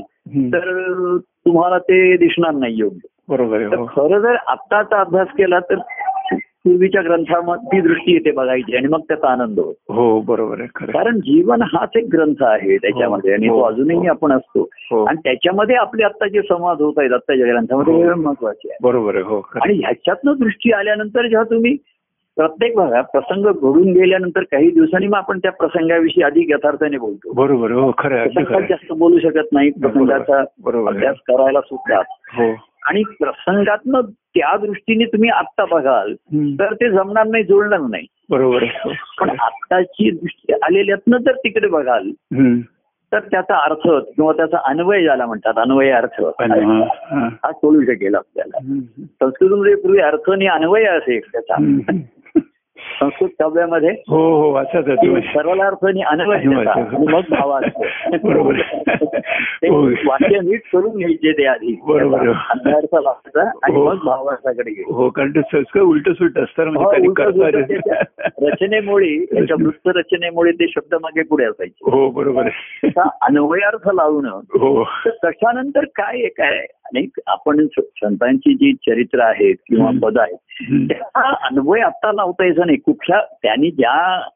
[0.54, 5.80] तर तुम्हाला ते दिसणार नाही योग्य बरोबर हो खरं जर आत्ताचा अभ्यास केला तर
[6.70, 10.68] पूर्वीच्या ग्रंथामध्ये ती दृष्टी येते बघायची आणि मग त्याचा आनंद होतो हो बरोबर आहे.
[10.88, 13.62] कारण जीवन हाच एक ग्रंथ आहे त्याच्यामध्ये आणि तो हो.
[13.64, 18.02] अजूनही आपण असतो हो आणि त्याच्यामध्ये आपले आता जे संवाद होत आहेत आत्ताच्या ग्रंथामध्ये हो.
[18.02, 19.42] हे महत्त्वाचे आहे बरोबर आहे हो.
[19.62, 21.76] आणि ह्याच्यातनं दृष्टी आल्यानंतर जेव्हा तुम्ही
[22.38, 27.72] प्रत्येक भागात प्रसंग घडून गेल्यानंतर काही दिवसांनी मग आपण त्या प्रसंगाविषयी अधिक यथार्थाने बोलतो बरोबर
[27.72, 28.28] हो खरं.
[28.62, 30.40] जास्त बोलू शकत नाही प्रसंगाचा
[30.88, 32.02] अभ्यास करायला सुद्धा
[32.36, 32.52] हो
[32.86, 36.14] आणि प्रसंगातनं त्या दृष्टीने तुम्ही आत्ता बघाल.
[36.60, 38.64] तर ते जमणार नाही जुळणार नाही बरोबर
[39.20, 39.30] पण.
[39.30, 42.12] आत्ताची दृष्टी आलेल्यातनं जर तिकडे बघाल.
[43.12, 46.22] तर त्याचा अर्थ किंवा त्याचा अन्वय ज्याला म्हणतात अन्वय अर्थ
[47.44, 48.58] हा, कळू शकेल आपल्याला.
[49.00, 51.56] संस्कृतमध्ये पूर्वी अर्थ आणि अन्वय असे त्याचा.
[53.00, 55.22] संस्कृत काव्यामध्ये हो हो तुम्ही.
[55.22, 56.26] सरळ अर्थ आणि
[57.12, 57.80] मग भावार्थ
[58.24, 58.56] बरोबर.
[59.70, 59.90] हो.
[60.08, 61.80] वाक्य नीट करून घ्यायचे ते आधी.
[61.88, 62.28] बरोबर.
[62.30, 63.86] आणि हो.
[63.86, 68.48] मग भावार्थाकडे हो कारण ते संस्कृत उलट सुलट असतं ना, कधी उलटं सुलटं करता त्याच्या
[68.48, 71.92] रचनेमुळे त्याच्या वृत्त रचनेमुळे ते शब्द मागे पुढे असायचे.
[71.92, 72.48] हो बरोबर
[73.22, 74.30] अन्वयार्थ लावणं.
[74.30, 74.84] हो.
[74.84, 76.66] तर त्याच्यानंतर काय काय?
[76.96, 79.92] अनेक आपण संतांची जी चरित्र आहेत किंवा.
[80.04, 80.38] पद आहेत.
[80.88, 84.28] त्याचा अन्वय आता लावता यायचा नाही कुठल्या त्यांनी ज्या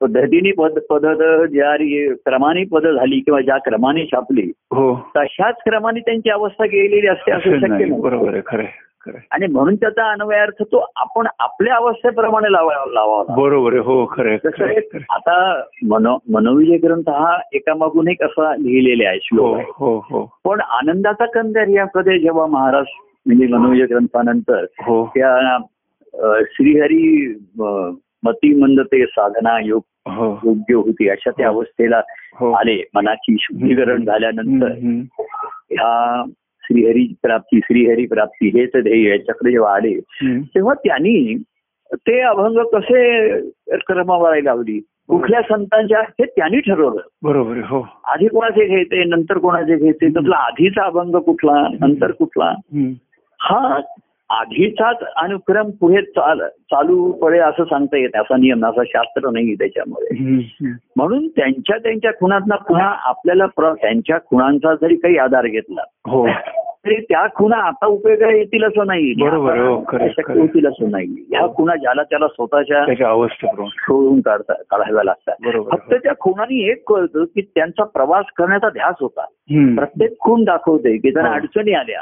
[0.00, 1.76] पद्धतीने पद पद्धत ज्या
[2.14, 7.58] क्रमाने पद झाली किंवा ज्या क्रमाने छापली हो तशाच क्रमाने त्यांची अवस्था गेलेली असते असं
[7.58, 8.64] शक्य बरोबर आहे खरं.
[9.06, 13.34] आणि म्हणून त्याचा अन्वयार्थ तो आपण आपल्या अवस्थेप्रमाणे लावा लावावा.
[13.36, 14.36] बरोबर हो खरं.
[15.10, 19.64] आता मनो मनोविजय ग्रंथ हा एकामागून एक असा लिहिलेले आहे हो श्लोक आहे.
[19.76, 20.24] हो हो.
[20.44, 22.84] पण आनंदाचा कंदर यामध्ये जेव्हा महाराज
[23.26, 25.06] म्हणजे मनोविजय ग्रंथानंतर हो.
[25.06, 25.58] त्या
[26.40, 27.34] श्रीहरी
[28.22, 30.40] मती मंदते साधना योग हो.
[30.44, 32.00] योग्य होती अशा त्या अवस्थेला
[32.34, 32.52] हो.
[32.52, 32.84] आले.
[32.94, 34.72] मनाची शुद्धीकरण झाल्यानंतर.
[35.70, 36.24] ह्या
[36.72, 40.00] श्रीहरी प्राप्ती श्रीहरी प्राप्ती हेच ध्येय याच्याकडे जेव्हा आले.
[40.54, 41.42] तेव्हा त्यांनी
[41.92, 43.30] ते अभंग कसे
[43.68, 44.80] क्रमवारी लावली?
[45.08, 46.00] कुठल्या संतांच्या?
[46.00, 47.00] हे त्यांनी ठरवलं.
[47.22, 47.88] बरोबर हो.
[48.04, 49.04] आधी कोणाचे घ्यायचे?
[49.04, 50.08] नंतर कोणाचे घ्यायचे?
[50.08, 51.68] त्यातला आधीचा अभंग कुठला?
[51.80, 52.54] नंतर कुठला.
[53.40, 53.80] हा
[54.30, 59.54] आधीचाच अनुक्रम पुढे चाल चालू पडेल असं सांगता येत असा नियम असा शास्त्र नाही
[60.20, 60.72] हम्म.
[60.96, 66.26] म्हणून त्यांच्या त्यांच्या खुणांना पुन्हा आपल्याला त्यांच्या खुणांचा जरी काही आधार घेतला हो.
[66.86, 69.12] तरी त्या खुणा आता उपयोगा येतील असं नाही.
[69.12, 69.74] हो.
[70.40, 71.26] होतील असं नाही.
[71.30, 72.84] ह्या खुणा ज्याला त्याला स्वतःच्या
[73.70, 75.34] शोधून काढता काढाव्या लागतात.
[75.70, 79.24] फक्त त्या खुणांनी एक कळतं की त्यांचा प्रवास करण्याचा ध्यास होता.
[79.74, 81.36] प्रत्येक खूण दाखवते की त्यांना हो.
[81.36, 82.00] अडचणी आल्या.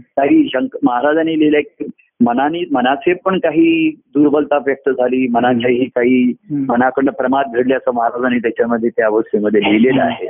[0.00, 1.84] काही शंक महाराजांनी लिहिलंय की
[2.20, 6.32] मनाने मनाचे पण काही दुर्बलता व्यक्त झाली मनाच्याही काही.
[6.50, 10.28] मनाकडनं प्रमाद घडल्याचं महाराजांनी त्याच्यामध्ये त्या अवस्थेमध्ये लिहिलेलं आहे.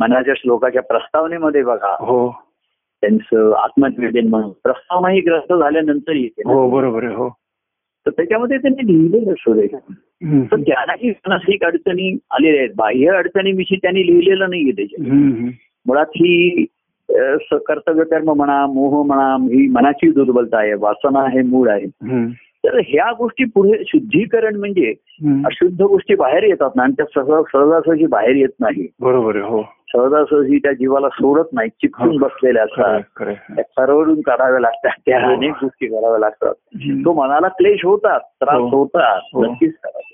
[0.00, 1.96] मनाच्या श्लोकाच्या प्रस्तावनेमध्ये बघा.
[2.00, 2.44] हो.
[3.04, 6.42] त्यांचं आत्मनिवेदन म्हणून प्रस्तावना ही ग्रस्त झाल्यानंतर येते.
[6.46, 7.28] हो बरोबर हो
[8.06, 10.56] तर त्याच्यामध्ये त्यांनी लिहिलेलं शोधे तर.
[10.56, 15.48] ज्ञानाची मानसिक अडचणी आलेल्या आहेत बाह्य अडचणीविषयी त्यांनी लिहिलेलं नाहीये त्याच्यात हम्म.
[15.86, 16.64] मुळात ही
[17.52, 21.86] कर्तव्य कर्म म्हणा मोह म्हणा ही मनाची दुर्बलता आहे वासना हे मूळ आहे.
[22.64, 24.94] तर ह्या गोष्टी पुढे शुद्धीकरण म्हणजे.
[25.44, 30.58] अशुद्ध गोष्टी बाहेर येतात ना आणि त्या सहज सहजासहजी बाहेर येत नाही बरोबर हो सहजासहजी
[30.58, 33.00] त्या जीवाला सोडत नाही चिपकून बसलेल्या असतात.
[33.28, 35.32] त्या सरवरून काढाव्या लागतात त्या हो.
[35.32, 36.54] अनेक गोष्टी कराव्या लागतात.
[37.04, 38.68] तो मनाला क्लेश होतात त्रास हो.
[38.68, 39.44] होतात हो.
[39.44, 40.10] नक्कीच करावे.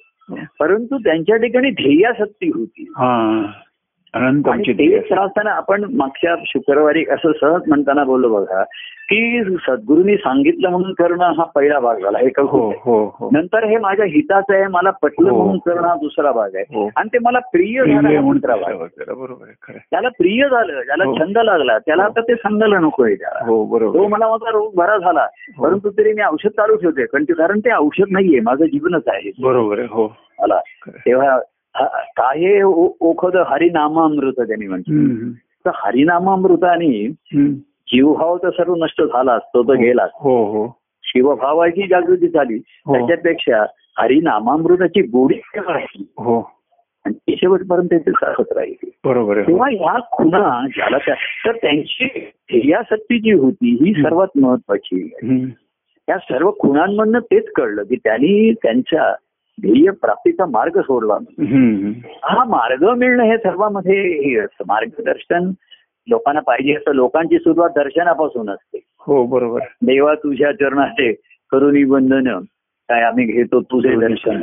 [0.61, 2.93] परंतु त्यांच्या ठिकाणी ध्येयासक्ती होती
[4.15, 4.49] अनंत.
[5.13, 8.63] असताना आपण मागच्या शुक्रवारी असं सहज म्हणताना बोललो बघा
[9.09, 13.79] की सद्गुरूंनी सांगितलं म्हणून करणं हा पहिला भाग झाला एक हो हो हो नंतर हे
[13.79, 15.37] माझ्या हिताचं आहे मला पटलं हो.
[15.37, 16.89] म्हणून करणं हा दुसरा भाग आहे हो.
[16.97, 18.55] आणि ते मला प्रिय झालं हा म्हणून त्याला
[19.15, 19.79] बरोबर आहे आहे.
[19.91, 21.15] त्याला प्रिय झालं त्याला हो.
[21.19, 24.09] छंद लागला त्याला आता ते सांगायला नकोय त्याला हो बरोबर तो आहे.
[24.09, 25.27] मला माझा रोग बरा झाला.
[25.63, 29.89] परंतु तरी मी औषध चालू ठेवते कारण ते- औषध नाहीये माझं जीवनच आहे बरोबर आहे
[29.91, 30.07] हो
[30.41, 30.91] मला आहे.
[30.99, 31.41] तेव्हा हा-
[32.17, 35.31] काय ओखद हरिनामामृत त्यांनी म्हटलं
[35.67, 37.09] तर हरिनामामृताने.
[37.93, 40.07] जीवभाव तर सर्व नष्ट झाला तो तर गेला
[41.03, 42.59] शिवभावाची जागृती झाली.
[42.59, 43.65] त्याच्यापेक्षा
[43.99, 46.05] हरिनामामृताची गोडी राहिली
[47.05, 49.41] आणि ती शेवटपर्यंत ते सारखत राहिली बरोबर.
[49.43, 51.15] तेव्हा ह्या खुणा ज्याला त्या
[51.47, 52.05] तर त्यांची
[52.53, 55.15] ध्येयासक्ती जी होती ही सर्वात महत्वाची.
[56.09, 59.15] या सर्व खुणांमधनं तेच कळलं की त्यांनी त्यांच्या
[59.61, 61.15] ध्येय प्राप्तीचा मार्ग सोडला.
[62.25, 64.65] हा मार्ग मिळणं हे सर्वांमध्ये हे असतं.
[64.69, 65.51] मार्गदर्शन
[66.09, 66.93] लोकांना पाहिजे असतं.
[66.93, 68.81] लोकांची सुरुवात दर्शनापासून असते.
[68.99, 69.61] हो बरोबर.
[69.83, 71.13] देवा तुझ्या चरणाचे
[71.51, 72.41] करुणी वंदन.
[72.91, 74.41] काय आम्ही घेतो तुझे दर्शन.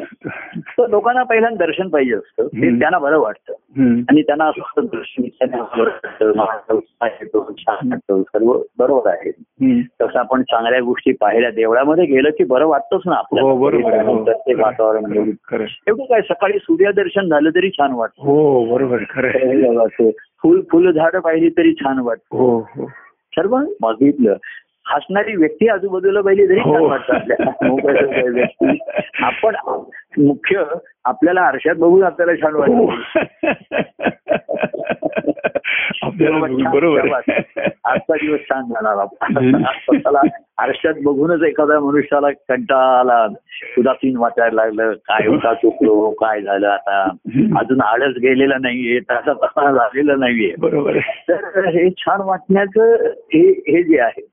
[0.59, 2.47] तर लोकांना पहिल्यांदा दर्शन पाहिजे असतं.
[2.47, 2.79] ते.
[2.79, 3.53] त्यांना बरं वाटतं.
[4.09, 6.79] आणि त्यांना असं वाटतं दर्शन बरं
[7.51, 8.21] छान वाटतं.
[8.21, 9.31] सर्व बरोबर आहे.
[10.01, 13.67] तसं आपण चांगल्या गोष्टी पाहिल्या देवळामध्ये गेलं की फुल वाटतच ना हो हो.
[13.67, 15.11] आपल्याला ते वातावरण
[15.87, 18.23] एवढं काय सकाळी सूर्यदर्शन झालं तरी छान वाटतं.
[18.23, 19.85] हो बरोबर खरं.
[19.85, 20.09] असं.
[20.43, 22.37] फुल फुल झाडं पाहिली तरी छान वाटतं.
[22.37, 22.85] हो हो.
[23.35, 24.35] सर्व बघितलं.
[24.89, 26.87] हसणारी व्यक्ती आजूबाजूला पाहिली तरी छान हो.
[26.87, 28.29] वाटतं आपल्याला.
[28.29, 28.77] व्यक्ती.
[29.23, 29.55] आपण
[30.17, 30.63] मुख्य
[31.05, 32.61] आपल्याला आरशात बघून आपल्याला छान हो.
[32.61, 32.95] वाटतं.
[36.71, 37.07] बरोबर.
[37.85, 39.73] आजचा दिवस छान जाणार.
[39.73, 40.21] स्वतःला
[40.57, 43.27] आरशात बघूनच एखाद्या मनुष्याला कंटाळा आला
[43.77, 44.93] उदासीन वाटायला लागलं.
[44.93, 47.09] काय होता चुकलो काय झालं आता?
[47.59, 50.53] अजून आळस गेलेला नाहीये तसा तसा झालेला नाहीये.
[50.59, 50.97] बरोबर
[51.29, 54.27] तर हे छान वाटण्याचं हे हे जे आहे हो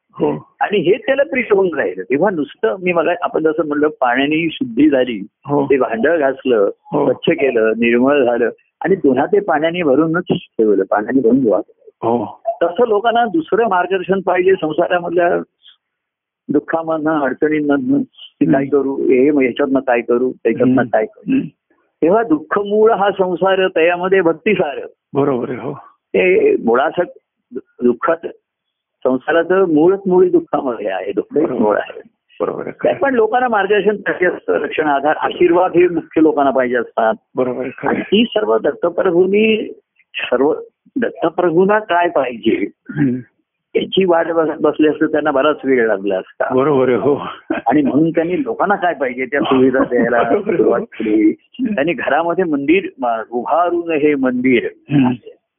[0.60, 2.02] आणि हे त्याला प्रिय होऊन राहिलं.
[2.02, 5.66] तेव्हा नुसतं मी मला आपण जसं म्हणलं पाण्याने शुद्धी झाली हो.
[5.66, 7.04] ते भांडं घासलं हो.
[7.04, 8.50] स्वच्छ केलं निर्मळ झालं
[8.80, 11.60] आणि पुन्हा ते पाण्याने भरूनच ठेवलं पाण्याने भरून
[12.02, 12.40] हो.
[12.62, 15.38] तसं लोकांना दुसरं मार्गदर्शन पाहिजे संसारामधल्या
[16.48, 18.02] दुःखामधनं अडचणींमधनं
[18.40, 20.82] की काय करू हे ह्याच्यातनं काय करू त्याच्यातनं.
[20.82, 21.40] काय करू.
[22.02, 24.78] तेव्हा दुःख मूळ हा संसार त्यामध्ये भक्तिसार.
[25.14, 25.74] बरोबर हो.
[25.88, 27.04] ते मुळासक
[27.82, 28.26] दुःखात
[29.04, 32.00] संसाराचं मूळच मुळी दुःखामध्ये आहे दुःख मूळ आहे.
[32.40, 37.14] बरोबर पण लोकांना मार्गदर्शन पाहिजे असतं रक्षण आधार आशीर्वाद हे मुख्य लोकांना पाहिजे असतात.
[37.36, 37.68] बरोबर.
[37.92, 39.72] ती सर्व दत्तप्रभूंनी
[40.14, 40.54] सर्व
[40.96, 42.66] दत्तप्रभूंना काय पाहिजे.
[43.76, 46.54] याची वाट बघत बसले असते त्यांना बराच वेळ लागला असता.
[46.54, 47.16] बरोबर हो.
[47.66, 49.26] आणि म्हणून त्यांनी लोकांना काय पाहिजे?
[49.26, 50.56] त्या सुविधा द्यायला बरोबर.
[50.56, 51.32] सुरुवात केली.
[51.60, 52.88] त्यांनी घरामध्ये मंदिर
[53.30, 54.68] उभारून हे मंदिर.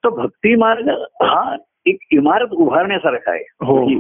[0.04, 0.90] तो भक्ती मार्ग
[1.22, 3.44] हा एक इमारत उभारण्यासारखा आहे.
[3.62, 3.96] हो ही.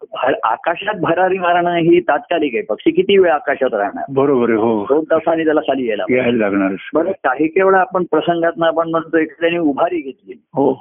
[0.00, 2.62] भर- आकाशात भरारी मारणं ही तात्कालिक आहे.
[2.62, 4.04] पक्षी किती वेळ आकाशात राहणार?
[4.12, 4.84] बरोबर आहे हो.
[4.84, 6.04] दोन तासांनी त्याला खाली यायला.
[6.10, 6.74] यायला लागणार.
[6.94, 10.32] बरं काही केवळ आपण प्रसंगात आपण म्हणतो एखाद्याने उभारी घेतली.
[10.54, 10.74] हो.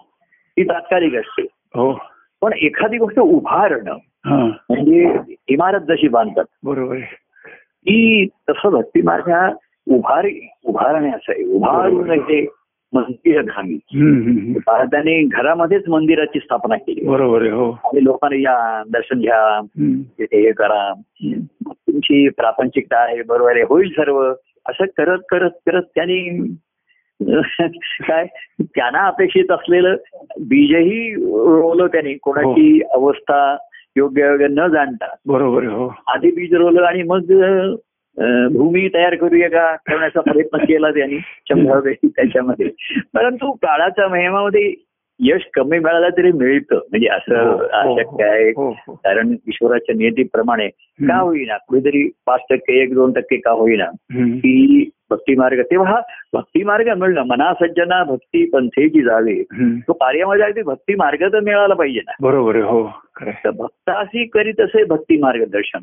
[0.57, 1.41] ती तात्कालिक असते.
[1.51, 1.99] हो.
[2.41, 3.95] पण एखादी गोष्ट उभारणं
[4.69, 6.97] म्हणजे इमारत जशी बांधतात बरोबर
[7.61, 9.49] ती तसं भक्ती हा
[9.89, 11.45] उभारी उभारण्याचं आहे.
[11.45, 12.11] उभारून
[12.93, 13.80] मंदिर धामी.
[14.65, 17.08] भारताने घरामध्येच मंदिराची स्थापना केली.
[17.08, 17.71] बरोबर आहे हो.
[17.71, 19.62] आणि लोकांना या दर्शन घ्या.
[20.19, 20.93] तिथे हे करा.
[21.71, 24.34] तुमची प्रापंचिकता आहे बरोबर आहे होईल सर्व.
[24.69, 26.47] असं करत करत करत त्यांनी
[27.99, 28.25] काय
[28.62, 29.95] त्यांना अपेक्षित असलेलं
[30.41, 32.13] बीजही रोवलं त्यांनी.
[32.13, 33.58] कोणाची अवस्था
[33.97, 35.15] योग्य योग्य न जाणता.
[35.28, 35.93] बरोबर हो.
[36.08, 37.19] आधी बीज रोवलं आणि मग
[38.53, 42.69] भूमी तयार करूया का करण्याचा प्रयत्न केला त्यांनी शंभर वेळी त्याच्यामध्ये
[43.13, 44.73] परंतु काळाच्या महिमामध्ये
[45.21, 48.93] यश कमी मिळालं तरी मिळतं म्हणजे हो, असं हो, अशक्य आहे हो, हो.
[48.93, 51.19] कारण ईश्वराच्या नियतीप्रमाणे का.
[51.19, 53.86] होईना कुठेतरी पाच टक्के एक दोन टक्के का होईना.
[54.12, 55.99] की भक्ती मार्ग तेव्हा हा
[56.34, 59.43] भक्ती मार्ग मिळणं मना सज्जना भक्ती पंथेची जावे.
[59.88, 62.84] तो कार्यामध्ये अगदी भक्ती मार्ग तर मिळाला पाहिजे ना बरोबर आहे हो
[63.21, 63.49] आहे.
[63.49, 65.79] भक्ताशी करीत असे भक्ती मार्गदर्शन.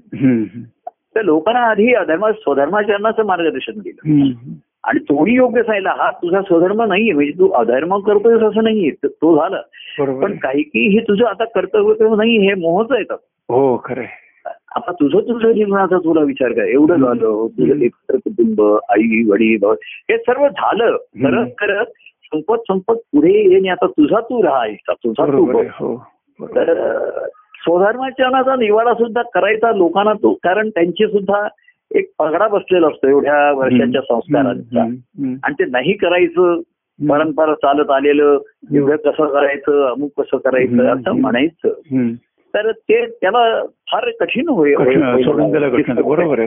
[1.16, 4.52] तर लोकांना आधी अधर्म स्वधर्माचरणाचं मार्गदर्शन दिलं हम्म.
[4.84, 7.12] आणि तोही योग्य सांगितलं हा तुझा स्वधर्म नाहीये.
[7.12, 8.90] म्हणजे तू अधर्म करतोयस असं नाहीये.
[8.90, 9.62] त- झालं.
[10.20, 10.36] पण.
[10.36, 13.14] काही की हे तुझं आता कर्तव्य नाही हे मोहच येतं
[13.48, 14.02] हो खरं.
[14.76, 16.62] आता तुझं तुझं जीवनाचा तुला विचार कर.
[16.62, 20.96] एवढं झालं तुझं एकत्र कुटुंब आई वडील भाऊ हे सर्व झालं.
[20.96, 21.86] करत करत
[22.24, 26.06] संपत संपत पुढे येणे आता तुझा तू राहायचा तुझा तू हो.
[26.42, 26.72] तर
[27.66, 31.48] स्वधर्माचरणाचा निवाडा सुद्धा करायचा लोकांना तो कारण त्यांची सुद्धा
[31.94, 34.82] एक पगडा बसलेला असतो एवढ्या वर्षाच्या संस्कारांचा.
[35.44, 36.60] आणि ते नाही करायचं
[36.98, 38.38] परंपरा चालत आलेलं
[38.74, 41.68] एवढं कसं करायचं अमुक कसं करायचं असं म्हणायचं.
[42.54, 44.74] तर ते त्याला फार कठीण होईल.
[46.02, 46.46] बरोबर आहे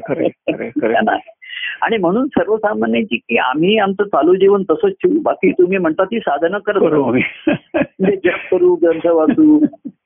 [1.82, 6.58] आणि म्हणून सर्वसामान्यांची की आम्ही आमचं चालू जीवन तसंच ठेवू बाकी तुम्ही म्हणता ती साधनं
[6.58, 9.60] करत म्हणजे जप करू ग्रंथ वाचू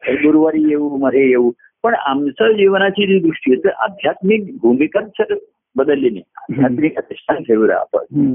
[0.07, 1.51] गुरुवारी येऊ मध्ये येऊ.
[1.83, 5.33] पण आमचं जीवनाची जी दृष्टी आहे तर आध्यात्मिक भूमिकाच सर
[5.75, 6.23] बदलली नाही.
[6.53, 8.25] आध्यात्मिक अधिष्ठान ठेवू आपण.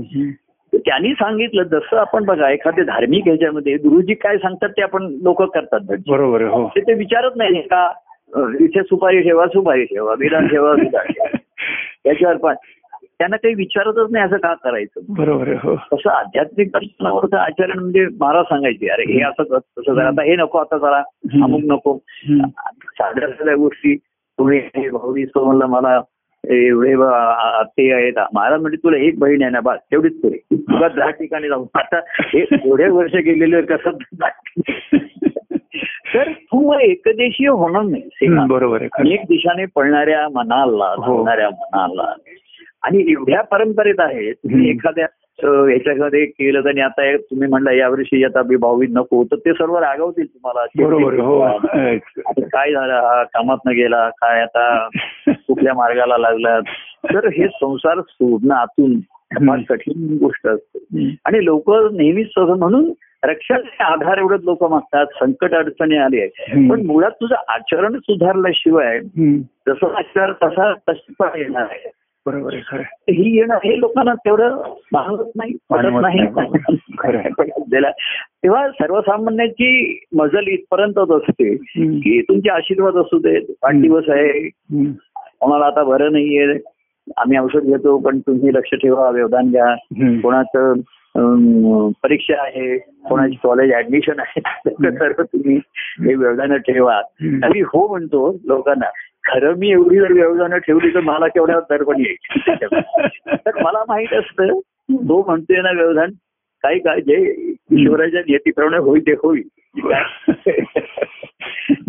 [0.72, 5.81] त्यांनी सांगितलं जसं आपण बघा एखाद्या धार्मिक ह्याच्यामध्ये गुरुजी काय सांगतात ते आपण लोक करतात.
[6.09, 6.68] बरोबर हो.
[6.68, 7.92] ते विचारत नाही का
[8.61, 11.37] इथे सुपारी ठेवा सुपारी ठेवा विधान ठेवा विधान ठेवा.
[12.05, 12.55] त्याच्यावर पण
[13.18, 15.00] त्यांना काही विचारतच नाही असं का करायचं?
[15.09, 15.74] बरोबर हो.
[15.92, 20.04] तसं आध्यात्मिक दर्शनावरचं आचरण म्हणजे महाराज सांगायचे अरे हे असं तसं कर.
[20.04, 20.98] आता हे नको आता जरा.
[21.44, 21.96] अमुक नको.
[22.28, 23.96] साध्या साध्या गोष्टी
[24.38, 26.00] तुम्ही भाऊनी म्हणलं मला
[26.44, 28.18] एवढे ब- आत्ते आहेत.
[28.35, 32.00] महाराज म्हणजे तुला एक बहीण आहे ना बस तेवढीच पुरे तुला दहा ठिकाणी जाऊन आता
[32.18, 33.90] हे एवढे वर्ष गेलेले कसं
[36.14, 38.28] तर तू एकदेशीय होणार नाही.
[38.48, 38.83] बरोबर.
[38.98, 41.02] अनेक दिशाने पळणाऱ्या मनाला हो.
[41.02, 42.12] धावणाऱ्या मनाला
[42.82, 44.70] आणि एवढ्या परंपरेत आहेत तुम्ही.
[44.70, 45.06] एखाद्या
[45.42, 49.78] ह्याच्यामध्ये केलं तर आणि आता तुम्ही म्हणलं यावर्षी आता मी भाऊबीज नको तर ते सर्व
[49.78, 50.60] रागवतील तुम्हाला.
[51.22, 51.58] हो.
[52.38, 52.94] काय झालं?
[52.94, 54.08] हा कामात न गेला.
[54.08, 54.88] काय आता?
[55.28, 56.60] कुठल्या मार्गाला लागला
[57.14, 60.78] तर हे संसार सोडणं आतून फार कठीण गोष्ट असते.
[61.24, 62.92] आणि लोक नेहमीच म्हणून
[63.24, 65.06] रक्षण आधार एवढंच लोक मागतात.
[65.06, 66.28] संकट अडचणी आली आहे.
[66.70, 69.00] पण मुळात तुझं आचरण सुधारल्याशिवाय.
[69.68, 71.90] जसं आचार तसा तशी पण येणार आहे.
[72.28, 74.62] बरोबर आहे खरं ही येणं हे लोकांना तेवढं
[74.92, 76.26] भागवत नाही जाणवत नाही.
[76.98, 77.90] खरं आहे.
[78.42, 81.54] तेव्हा सर्वसामान्याची मजल इथपर्यंतच असते.
[82.00, 84.48] की तुमचे आशीर्वाद असू देत वाढदिवस आहे.
[85.40, 86.58] कोणाला आता बरं नाहीये
[87.16, 89.74] आम्ही औषध घेतो पण तुम्ही लक्ष ठेवा व्यवधान घ्या.
[90.20, 90.74] कोणाचं
[92.02, 94.40] परीक्षा आहे कोणाची कॉलेज ऍडमिशन आहे
[94.90, 95.56] सर्व तुम्ही
[96.00, 96.96] हे व्यवधान ठेवा.
[97.22, 98.86] आणि हो म्हणतो लोकांना
[99.24, 102.16] खरं मी एवढी जर व्यवधानं ठेवली तर मला केवढ्या दरपण येईल.
[103.35, 104.59] तर मला माहीत असतं
[104.92, 106.11] तो म्हणतोय ना व्यवधान
[106.62, 107.14] काही काय जे
[107.72, 109.48] ईश्वराच्या नियतीप्रमाणे होईल ते होईल.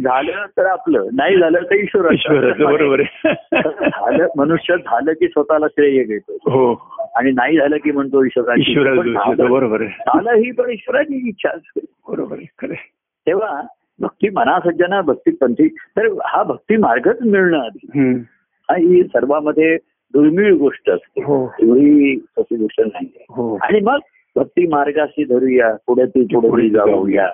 [0.03, 2.63] झालं तर आपलं नाही झालं तर ईश्वराचं.
[2.71, 3.33] बरोबर आहे.
[3.89, 6.73] झालं मनुष्य झालं की स्वतःला श्रेय घेतो हो.
[7.15, 8.73] आणि नाही झालं की म्हणतो ईश्वराची.
[8.79, 9.13] पण
[9.51, 9.89] बरोबर आहे.
[9.89, 11.79] झालं ही पण ईश्वराची इच्छा असते.
[12.09, 12.37] बरोबर.
[13.27, 13.61] तेव्हा
[14.01, 17.89] भक्ती मनासज्जना भक्ती पंथी तर हा भक्ती मार्गच मिळणं आधी.
[18.69, 19.77] हा ही सर्वांमध्ये
[20.13, 21.21] दुर्मिळ गोष्ट असते.
[21.21, 21.53] हो.
[21.59, 23.57] एवढी सोपी गोष्ट नाही हो.
[23.61, 23.97] आणि मग
[24.35, 27.29] भक्ती मार्गाशी धरूया पुढे ती पुढे जाऊया.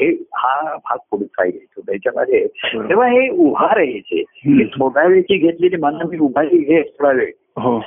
[0.00, 1.58] हे हा भाग पुढे पाहिजे.
[1.58, 2.46] तो त्याच्यामध्ये.
[2.74, 4.58] तेव्हा हे हम्म.
[4.58, 7.30] की थोड्या वेळची घेतलेली मना मी उभारी घे थोडा वेळ.
[7.56, 7.82] हो.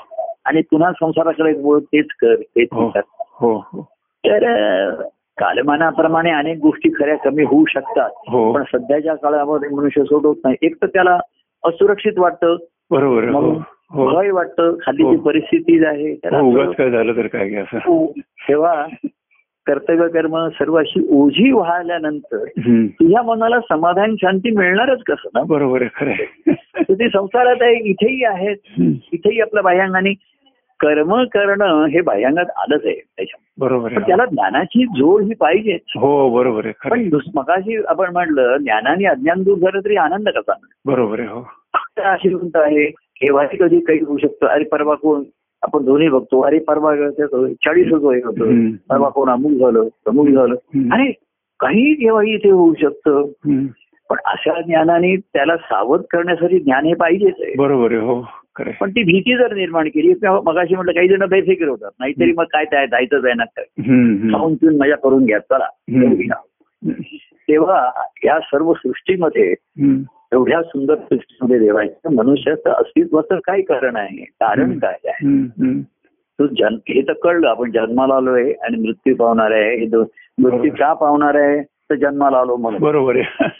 [0.45, 2.99] आणि पुन्हा संसाराकडे तेच कर तेच कर.
[4.25, 5.03] तर
[5.41, 8.09] कालमानाप्रमाणे अनेक गोष्टी खऱ्या कमी होऊ शकतात.
[8.27, 8.53] हो.
[8.53, 10.55] पण सध्याच्या काळामध्ये मनुष्य सोडवत नाही.
[10.61, 11.19] एक तर त्याला
[11.63, 12.55] असुरक्षित वाटतं.
[12.91, 13.23] बरोबर.
[13.23, 14.15] हो हो.
[14.15, 14.75] भय वाटतं.
[14.81, 15.03] खाली.
[15.03, 16.15] जी परिस्थिती आहे
[16.89, 17.63] झालं तर काय
[18.19, 18.85] तेव्हा
[19.65, 22.45] कर्तव्य कर्म सर्व अशी ओझी वाहल्यानंतर.
[22.87, 25.43] तुझ्या मनाला समाधान शांती मिळणारच कसं ना?
[25.43, 28.57] बरोबर आहे खरं ते संसारात आहे इथेही आहेत.
[29.13, 30.13] इथेही आपल्या बाह्यांगाने
[30.81, 36.29] कर्म करणं हे बाह्यांगात आलंच आहे त्याच्या बरोबर पण त्याला ज्ञानाची जोड ही पाहिजेच हो
[36.29, 40.53] बरोबर आहे पण मगाशी आपण म्हटलं ज्ञानाने अज्ञान दूर झालं तरी आनंद कसा?
[40.85, 41.41] बरोबर आहे हो.
[41.73, 42.85] फक्त आशीर्वाद आहे?
[42.89, 44.47] केव्हाही कधी काही होऊ शकतं?
[44.47, 45.23] अरे परवा कोण?
[45.61, 46.41] आपण दोन्ही बघतो.
[46.41, 46.95] अरे परवा
[47.49, 48.71] चाळीस होतो हे होतं.
[48.89, 50.55] परवा कोण अमुक झालं तमुक झालं.
[50.91, 51.11] अरे
[51.59, 53.25] काही केव्हाही इथे होऊ शकतं.
[54.09, 57.53] पण अशा ज्ञानाने त्याला सावध करण्यासाठी ज्ञान हे पाहिजेच आहे.
[57.57, 58.21] बरोबर आहे हो.
[58.79, 61.89] पण ती भीती जर निर्माण केली किंवा मगाशी म्हटलं काही जण बेफिकीर होतात.
[61.99, 63.43] नाहीतरी मग काय त्या जायचंच आहे ना.
[64.33, 65.67] खाऊन पिऊन मजा करून घ्या चला.
[67.47, 69.53] तेव्हा या सर्व सृष्टीमध्ये.
[70.33, 74.23] एवढ्या सुंदर सृष्टीमध्ये देवायचं मनुष्याचं अस्तित्वाचं काय कारण आहे?
[74.23, 75.25] कारण काय आहे.
[76.39, 80.05] तो जन्म हे तर कळलं आपण जन्माला आलोय आणि मृत्यू पावणार आहे हे दो-
[80.37, 81.59] मृत्यू का पावणार आहे?
[81.95, 82.81] जन्माला आलो म्हणून.
[82.81, 83.51] बरोबर आहे.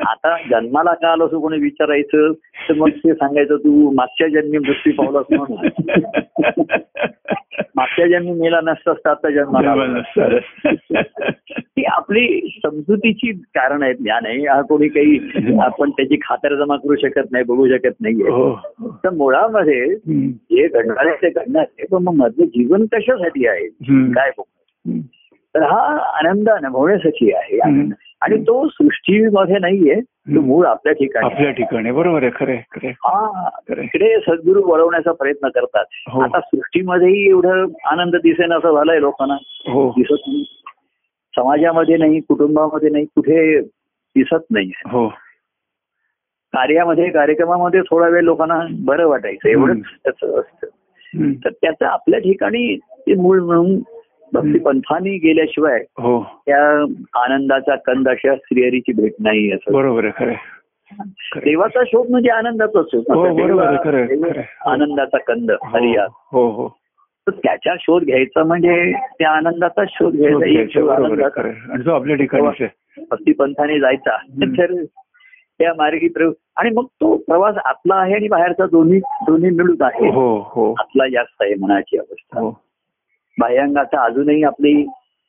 [0.00, 2.32] आता जन्माला का आलो असं कोणी विचारायचं?
[2.32, 5.66] तर मग ते सांगायचं तू मागच्या जन्मी मृत्यू पावलास म्हणून.
[7.76, 10.00] मागच्या जन्मी मेला नसतास तर आता जन्माला.
[11.54, 13.94] ही आपली समजुतीची कारण आहेत.
[13.94, 14.46] ज्ञान आहे.
[14.46, 15.18] हा कोणी काही
[15.60, 18.30] आपण त्याची खातर जमा करू शकत नाही बघू शकत नाहीये.
[18.30, 18.60] हो
[19.04, 19.94] तर मुळामध्ये.
[20.26, 21.86] जे घडणार आहे ते घडणार आहे.
[21.86, 23.66] पण मग मधलं जीवन कशासाठी आहे.
[24.12, 24.42] काय बघ.
[25.54, 25.80] तर हा
[26.18, 27.58] आनंद अनुभवण्यासाठी आहे.
[28.22, 30.40] आणि तो सृष्टीमध्ये नाहीये तो.
[30.40, 31.26] मूळ आपल्या ठिकाणी.
[31.26, 32.88] आपल्या ठिकाणी बरोबर आहे खरं.
[33.04, 33.48] हा.
[33.78, 36.20] इकडे सद्गुरू वळवण्याचा प्रयत्न करतात हो.
[36.20, 39.34] आता सृष्टीमध्येही एवढं आनंद दिसेन असं झालंय लोकांना
[39.68, 40.44] हो दिसत नाही
[41.36, 43.60] समाजामध्ये नाही कुटुंबामध्ये नाही कुठे
[44.16, 45.08] दिसत नाही हो
[46.52, 50.66] कार्यामध्ये कार्यक्रमामध्ये थोडा वेळ लोकांना बरं वाटायचं एवढंच त्याचं असतं.
[51.44, 53.78] तर त्याचं आपल्या ठिकाणी ते मूळ म्हणून
[54.34, 56.42] भक्ती पंथाने गेल्याशिवाय हो.
[56.46, 56.72] त्या
[57.24, 59.72] आनंदाचा कंद अशा श्रीहरीची भेट नाही असं.
[59.72, 60.36] बरोबर आहे.
[61.36, 63.58] देवाचा शोध म्हणजे आनंदाचाच शोध हो.
[64.70, 66.68] आनंदाचा कंद हरिया हो हो.
[67.28, 72.50] तर त्याचा शोध घ्यायचा म्हणजे त्या आनंदाचा शोध घ्यायचा आनंदाचा जो आपल्या
[73.10, 74.16] भक्ती पंथाने जायचा.
[74.56, 74.84] तर
[75.58, 80.10] त्या मार्गी प्रयोग आणि मग तो प्रवास आतला आहे आणि बाहेरचा दोन्ही दोन्ही मिळून आहे.
[80.10, 80.74] हो हो.
[80.78, 82.50] आतला जास्त आहे मनाची अवस्था.
[83.40, 84.82] हो बाह्यांगाचा अजूनही आपली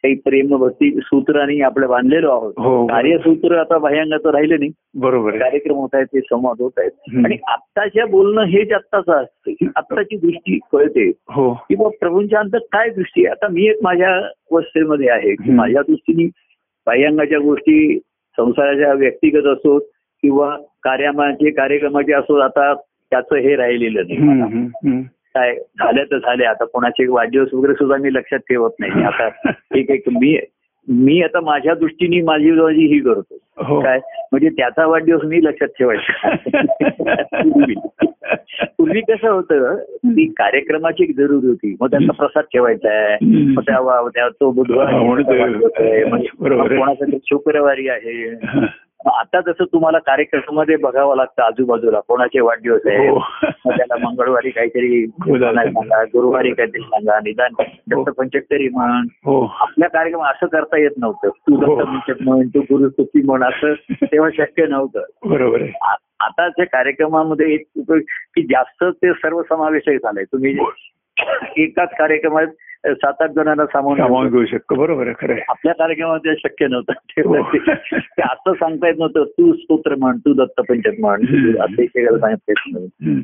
[0.04, 2.54] काही प्रेम भक्ती सूत्राने आपलं बांधलेलो आहोत.
[2.58, 4.72] हो कार्यसूत्र आता बाह्यांगाचं राहिलं नाही.
[4.96, 7.26] बरोबर कार्यक्रम होत आहेत ते संवाद होत आहेत.
[7.26, 9.52] आणि आत्ताच्या बोलणं हेच आत्ताचं असतं.
[9.76, 11.12] आत्ताची दृष्टी कळते.
[11.30, 11.54] हो.
[11.54, 13.32] की बा प्रभूंच्या अंतर काय दृष्टी आहे?
[13.32, 15.32] आता मी एक माझ्या अवस्थेमध्ये आहे.
[15.32, 15.52] की.
[15.52, 16.30] माझ्या दृष्टीने
[16.86, 18.00] बाह्यांगाच्या गोष्टी
[18.38, 19.82] संसाराच्या व्यक्तिगत असोत
[20.22, 25.04] किंवा कार्यामाचे कार्यक्रमाचे असोत आता त्याचं हे राहिलेलं नाही.
[25.36, 29.04] काय झाल्या तर झाल्या आता कोणाचे वाढदिवस वगैरे सुद्धा मी लक्षात ठेवत नाही.
[29.04, 29.30] आता
[29.76, 30.40] एक एक मी
[30.88, 33.38] मी आता माझ्या दृष्टीने माझी माझी ही करतो.
[33.64, 33.82] हो.
[33.82, 34.00] काय?
[34.32, 36.36] म्हणजे त्याचा वाढदिवस मी लक्षात ठेवायचा.
[37.44, 39.02] पूर्वी.
[39.02, 41.76] कसं होतं की कार्यक्रमाची जरूर होती.
[41.82, 43.18] मग त्यांचा प्रसाद ठेवायचा आहे.
[44.02, 46.84] मग त्या तो बुधवार ते- आहे.
[46.88, 47.02] आहे.
[47.02, 48.30] तरी शुक्रवारी आहे?
[49.06, 53.20] आता जसं तुम्हाला कार्यक्रमामध्ये बघावं लागतं आजूबाजूला कोणाचे वाढदिवस आहे हो.
[53.50, 59.08] त्याला मंगळवारी काहीतरी हो, सांगा गुरुवारी काहीतरी सांगा निदान दत्त पंचकरी म्हण.
[59.26, 59.54] हो.
[59.60, 61.30] आपल्या कार्यक्रम असं करता येत नव्हतं.
[61.30, 61.76] तू हो.
[61.76, 65.04] दत्त पंचक म्हण तू गुरुस्तुती म्हण असं तेव्हा शक्य नव्हतं.
[65.26, 65.62] बरोबर
[66.20, 67.64] आताच्या कार्यक्रमामध्ये एक
[68.36, 70.24] की जास्त ते सर्वसमावेशक झालंय.
[70.24, 70.58] तुम्ही
[71.58, 72.48] एकाच कार्यक्रमात
[72.88, 74.76] सात आठ जणांना सामावून सामावून घेऊ शकतो.
[74.76, 75.36] बरोबर आहे खरं.
[75.50, 76.94] आपल्या कार्यक्रमामध्ये शक्य नव्हतं.
[77.26, 77.44] हो.
[77.44, 81.22] ते असं सांगता येत नव्हतं तू स्तोत्र म्हण तू दत्तपंचक म्हण.
[81.60, 83.20] अतिशय सांगता येत हम्म.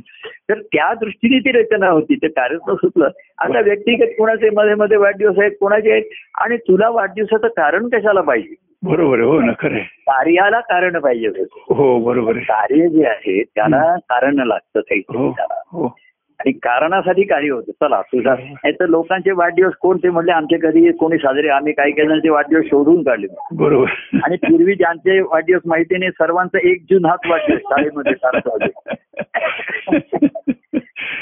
[0.49, 2.15] तर त्या दृष्टीने ती रचना होती.
[2.15, 6.03] ते कार्यक्रम सुचलं आता व्यक्तिगत कोणाचे मध्ये मध्ये वाढदिवस आहेत कोणाचे आहेत?
[6.41, 8.55] आणि तुला वाढदिवसाचं कारण कशाला पाहिजे?
[8.83, 9.77] बरोबर हो ना खरं.
[9.79, 11.27] कार्याला कारण पाहिजे.
[11.51, 15.61] हो बरोबर कार्य जे आहे त्याला कारण लागतं हो त्याला.
[15.71, 15.95] हो.
[16.39, 17.71] आणि कारणासाठी कार्य होतं.
[17.71, 21.91] चला तुझा नाही तर लोकांचे वाढदिवस कोण ते म्हणले आमचे कधी कोणी साजरे आम्ही काही
[21.91, 23.27] काही जणांचे वाढदिवस शोधून काढले.
[23.51, 24.17] बरोबर.
[24.23, 28.69] आणि पूर्वी ज्यांचे वाढदिवस माहिती नाही सर्वांचा एक जून हाच वाढदिवस शाळेमध्ये सारखा.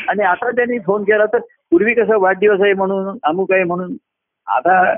[0.07, 1.39] आणि आता त्यांनी फोन केला तर
[1.71, 3.93] पूर्वी कसं वाढदिवस आहे म्हणून अमुक आहे म्हणून.
[4.47, 4.93] आता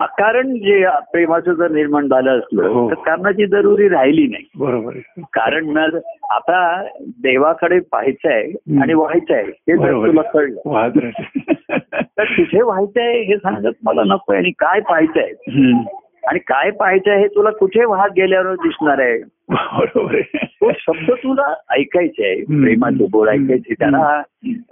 [0.00, 2.38] कारण जे प्रेमाचं जर निर्माण झालं हो.
[2.38, 4.44] असलं तर कारणाची जरुरी राहिली नाही.
[4.56, 4.92] बरोबर
[5.32, 5.76] कारण
[6.30, 6.82] आता
[7.22, 10.22] देवाकडे पाहायचं आहे आणि व्हायचं आहे हे जर तुला.
[10.22, 10.98] कळलं.
[12.18, 15.82] तर कुठे व्हायचं आहे हे सांगत मला नको आणि काय पाहायचं आहे हम्म.
[16.26, 19.18] आणि काय पाहायचं आहे हे तुला कुठे वाहत गेल्यावर दिसणार आहे?
[19.50, 22.42] बरोबर तो शब्द तुला ऐकायचे आहे.
[22.42, 24.22] प्रेमाचे बोल ऐकायचे त्याला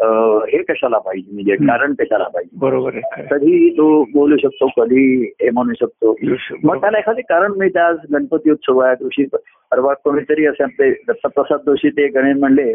[0.00, 1.30] अं, हे कशाला पाहिजे?
[1.32, 1.56] म्हणजे.
[1.56, 2.56] कारण कशाला पाहिजे?
[2.60, 3.26] बरोबर आहे.
[3.30, 6.16] कधी तो बोलू शकतो कधी हे म्हणू शकतो.
[6.64, 7.78] मग त्याला एखादे कारण मिळते.
[7.78, 9.24] आज गणपती उत्सव आहे ऋषी
[9.70, 12.72] परवा कोणीतरी असे आपले दत्तप्रसाद जोशी ते गणेश म्हणले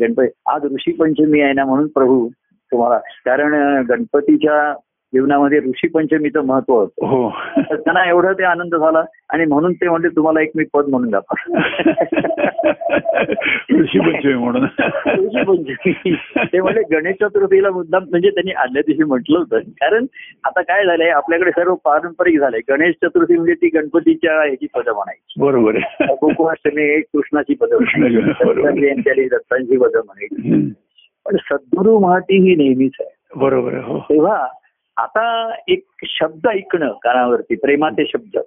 [0.00, 2.28] गणपती आज ऋषी पंचमी आहे ना म्हणून प्रभू
[2.72, 2.98] तुम्हाला.
[2.98, 4.74] कारण गणपतीच्या
[5.12, 7.30] जीवनामध्ये ऋषी पंचमीचं महत्त्व होतं हो.
[7.70, 11.10] तर त्यांना एवढं ते आनंद झाला आणि म्हणून ते म्हणले तुम्हाला एक मी पद म्हणून
[11.10, 11.60] दाखवा
[13.72, 14.64] ऋषी पंचमी म्हणून.
[15.06, 16.14] ऋषी पंचमी.
[16.44, 19.58] ते म्हणले गणेश चतुर्थीला मुद्दाम म्हणजे त्यांनी आदल्या दिवशी म्हटलं होतं.
[19.58, 20.06] कारण
[20.44, 22.60] आता काय झालंय आपल्याकडे सर्व पारंपरिक झालंय.
[22.70, 25.40] गणेश चतुर्थी म्हणजे ती गणपतीच्या ह्याची पदं म्हणायची.
[25.40, 26.14] बरोबर आहे.
[26.14, 29.28] गोकुळाष्टमी एक कृष्णाची पदं म्हणायची.
[29.28, 30.72] दत्तांची पदं म्हणायची.
[31.26, 33.16] पण सद्गुरू महाटी ही नेहमीच आहे.
[33.36, 33.98] बरोबर हो.
[33.98, 34.46] तेव्हा
[34.96, 38.40] आता एक शब्द ऐकणं कानावरती प्रेमाचे शब्द.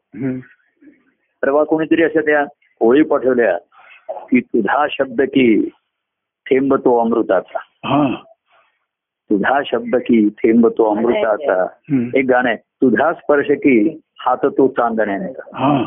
[1.41, 2.41] परवा कोणीतरी अशा त्या
[2.81, 3.57] होळी पाठवल्या
[4.09, 5.69] की तुझा शब्द की
[6.49, 7.59] थेंब तो अमृताचा.
[7.85, 8.15] हा.
[9.05, 11.67] तुझा शब्द की थेंब तो अमृताचा.
[12.15, 15.31] एक गाणं आहे तुझा स्पर्श की हात तो चांदण्याने.
[15.39, 15.85] हा.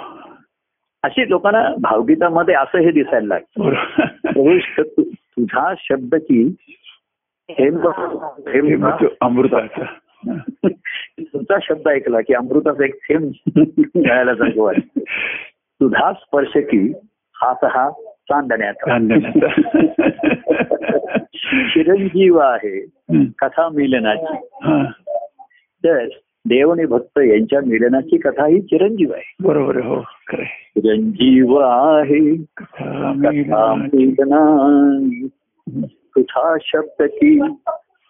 [1.03, 3.75] अशी लोकांना भावगीतामध्ये असं हे दिसायला लागतं.
[5.09, 6.55] तुझा शब्द की
[7.51, 7.88] थेंब
[8.46, 8.87] थेंब
[9.20, 9.85] अमृताचा.
[11.21, 15.01] तुमचा शब्द ऐकला की अमृताचा एक थेंब मिळायला सारखं वाटतं
[15.57, 16.93] तुझा स्पर्श की
[17.37, 19.47] हात हा चांदण्याचा चांदण्याचा
[21.55, 22.81] चिरंजीव आहे.
[23.39, 24.37] कथा मिलनाची.
[25.85, 26.07] तर
[26.49, 30.45] देव आणि भक्त यांच्या मिलनाची कथा ही चिरंजीव आहे बरोबर आहे हो आहे.
[30.45, 33.75] चिरंजीव आहे कथा.
[33.75, 35.27] मिलनाची
[35.87, 37.41] तुझा शब्द की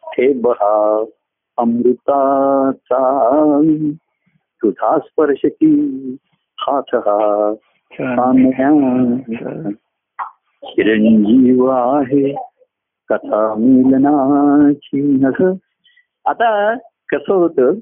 [0.05, 1.05] थेंब हा
[1.58, 3.00] अमृताचा
[4.62, 5.92] तुझा स्पर्श की
[6.59, 7.55] हात हा.
[10.64, 12.34] चिरंजीव आहे
[13.09, 15.24] कथा मिलनाची
[16.24, 16.74] आता
[17.09, 17.72] कसं होतं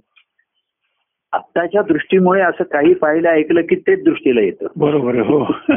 [1.33, 5.53] आत्ताच्या दृष्टीमुळे असं काही पाहिलं ऐकलं की तेच दृष्टीला येतं बरोबर हो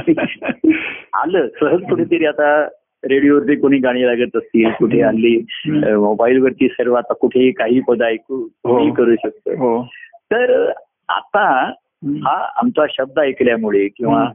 [1.14, 2.68] आलं सहज कुठेतरी आता
[3.10, 5.96] रेडिओवरती कोणी गाणी लागत असतील कुठे हल्ली हम्म.
[5.96, 9.52] मोबाईल वरती सर्व आता कुठेही काही पद ऐकू कोणी करू शकतो.
[9.52, 9.84] हो.
[10.32, 10.72] तर
[11.10, 11.72] आता
[12.06, 14.28] हा आमचा शब्द ऐकल्यामुळे किंवा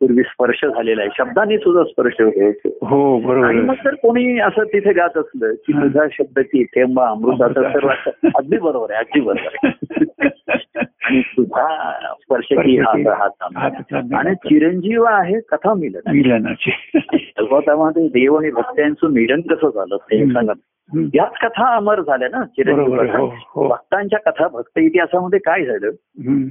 [0.00, 2.20] पूर्वी स्पर्श झालेला आहे शब्दाने सुद्धा स्पर्श
[2.82, 3.60] हो बरोबर आणि.
[3.60, 5.82] मग जर कोणी असं तिथे गात असलं की हा.
[5.82, 7.88] तुझा शब्द की थेंबा अमृताचा तर
[8.34, 9.72] अगदी बरोबर आहे अगदी बरोबर आहे
[11.04, 11.90] आणि तुझा
[12.20, 12.80] स्पर्श की.
[12.80, 14.18] थांबला.
[14.18, 16.70] आणि चिरंजीव आहे कथा मिलन मिलनाची
[18.08, 20.52] देव आणि भक्तांचं मिलन कसं झालं ते हम्म.
[21.14, 23.18] याच कथा अमर झाल्या ना चिरंजीव हो, कथा.
[23.54, 23.68] हो.
[23.68, 25.90] भक्तांच्या कथा भक्त इतिहासामध्ये काय झालं.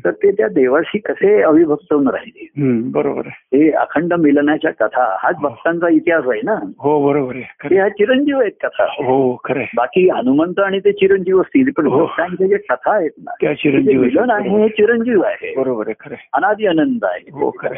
[0.06, 2.48] तर ते त्या देवाशी कसे अविभक्त होऊन राहिले
[2.92, 6.56] बरोबर हे अखंड मिलनाच्या कथा हाच भक्तांचा इतिहास आहे ना?
[6.80, 8.84] हो बरोबर ते ह्या चिरंजीव आहेत कथा.
[8.84, 9.64] हो खरं.
[9.76, 12.06] बाकी हनुमंत आणि ते चिरंजीव असतील पण हो.
[12.06, 15.56] भक्तांचे जे कथा आहेत ना त्या चिरंजीव मिलन आहे हे चिरंजीव आहे.
[15.56, 16.16] बरोबर आहे खरं.
[16.34, 17.30] अनादी आनंद आहे.
[17.32, 17.76] हो खरं.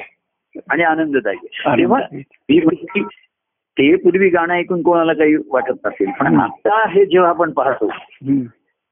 [0.69, 1.47] आणि आनंददायी
[1.77, 1.99] तेव्हा
[3.77, 6.39] ते पूर्वी गाणं ऐकून कोणाला काही वाटत नसेल पण.
[6.39, 7.89] आता हे जेव्हा आपण पाहतो.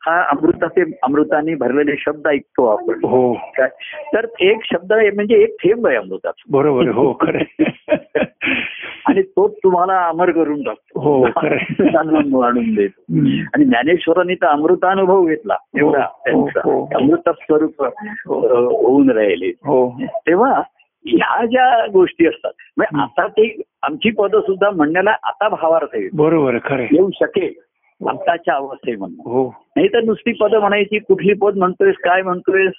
[0.01, 3.33] हा अमृताचे अमृताने भरलेले शब्द ऐकतो आपण हो
[4.13, 6.87] तर एक शब्द आहे म्हणजे एक थेंब आहे अमृताचा बरोबर.
[6.87, 7.11] हो.
[9.05, 11.23] आणि तो तुम्हाला अमर करून टाकतो हो,
[12.43, 13.01] आणून देतो.
[13.53, 16.89] आणि ज्ञानेश्वरांनी तर अमृतानुभव घेतला एवढा हो, त्यांचा हो.
[16.95, 17.83] अमृत स्वरूप
[18.27, 20.61] होऊन राहिले हो तेव्हा
[21.05, 22.51] ह्या ज्या गोष्टी असतात.
[22.77, 23.03] म्हणजे हं.
[23.03, 26.83] आता ते आमची पद सुद्धा म्हणण्याला आता भावार्थ येईल बरोबर खरं.
[26.83, 27.53] येऊ शकेल.
[28.09, 29.29] आताच्या अवस्थे म्हणून.
[29.31, 29.55] हो.
[29.75, 32.73] नाही तर नुसती पद म्हणायची कुठली पद म्हणतोयस काय म्हणतोयस.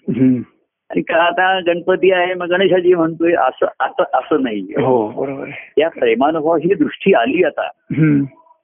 [0.91, 5.49] आणि का आता गणपती आहे मग गणेशाजी म्हणतोय असं असं असं नाही हो बरोबर
[5.79, 7.69] या प्रेमानुभव ही दृष्टी आली आता.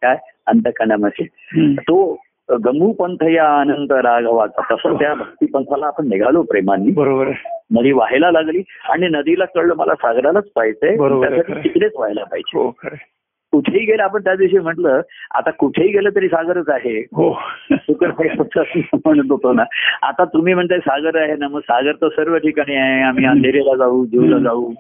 [0.02, 0.16] काय?
[0.46, 1.74] अंतकणामध्ये हम्म.
[1.74, 2.16] तो
[2.53, 6.90] गमू पंथ या आनंद राघवाचा तसं त्या भक्ती पंथाला आपण निघालो प्रेमांनी.
[6.90, 7.28] बरोबर.
[7.72, 11.53] नदी व्हायला लागली आणि नदीला कळलं मला सागरालाच पाहिजे त्यासाठी.
[11.53, 12.59] तिकडेच व्हायला पाहिजे.
[12.59, 12.70] हो.
[13.53, 15.01] कुठेही गेलं आपण त्या दिवशी म्हटलं
[15.34, 17.01] आता कुठेही गेलं तरी सागरच आहे.
[17.01, 17.38] हो.
[19.05, 19.64] म्हणत होतो ना.
[20.03, 23.03] आता तुम्ही म्हणताय सागर आहे ना मग सागर तर सर्व ठिकाणी आहे.
[23.03, 24.72] आम्ही अंधेरीला जाऊ जीवला जाऊ.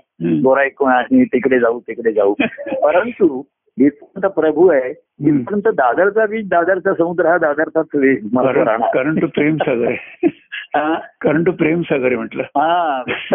[0.86, 2.34] आहे तिकडे जाऊ तिकडे जाऊ.
[2.82, 3.42] परंतु
[3.78, 4.90] इथपर्यंत प्रभू आहे.
[4.90, 5.40] हम्म.
[5.40, 10.26] इथपर्यंत दादरचा बीच दादरचा समुद्र हा दादरचाच बीच मला कारण तो प्रेम सागर आहे.
[10.76, 10.94] हा?
[10.94, 12.42] कारण तो प्रेम सागर म्हटलं.
[12.42, 13.02] हा.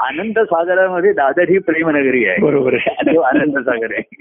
[0.00, 2.40] आनंद सागरामध्ये दादर ही प्रेमनगरी आहे.
[2.40, 2.94] बरोबर आहे.
[3.16, 4.16] तो आनंद सागर आहे.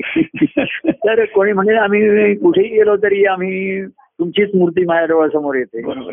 [0.90, 5.84] तर कोणी म्हणजे आम्ही कुठेही गेलो तरी आम्ही तुमचीच मूर्ती माझ्या डोळ्यासमोर येते.
[5.84, 6.12] बरोबर.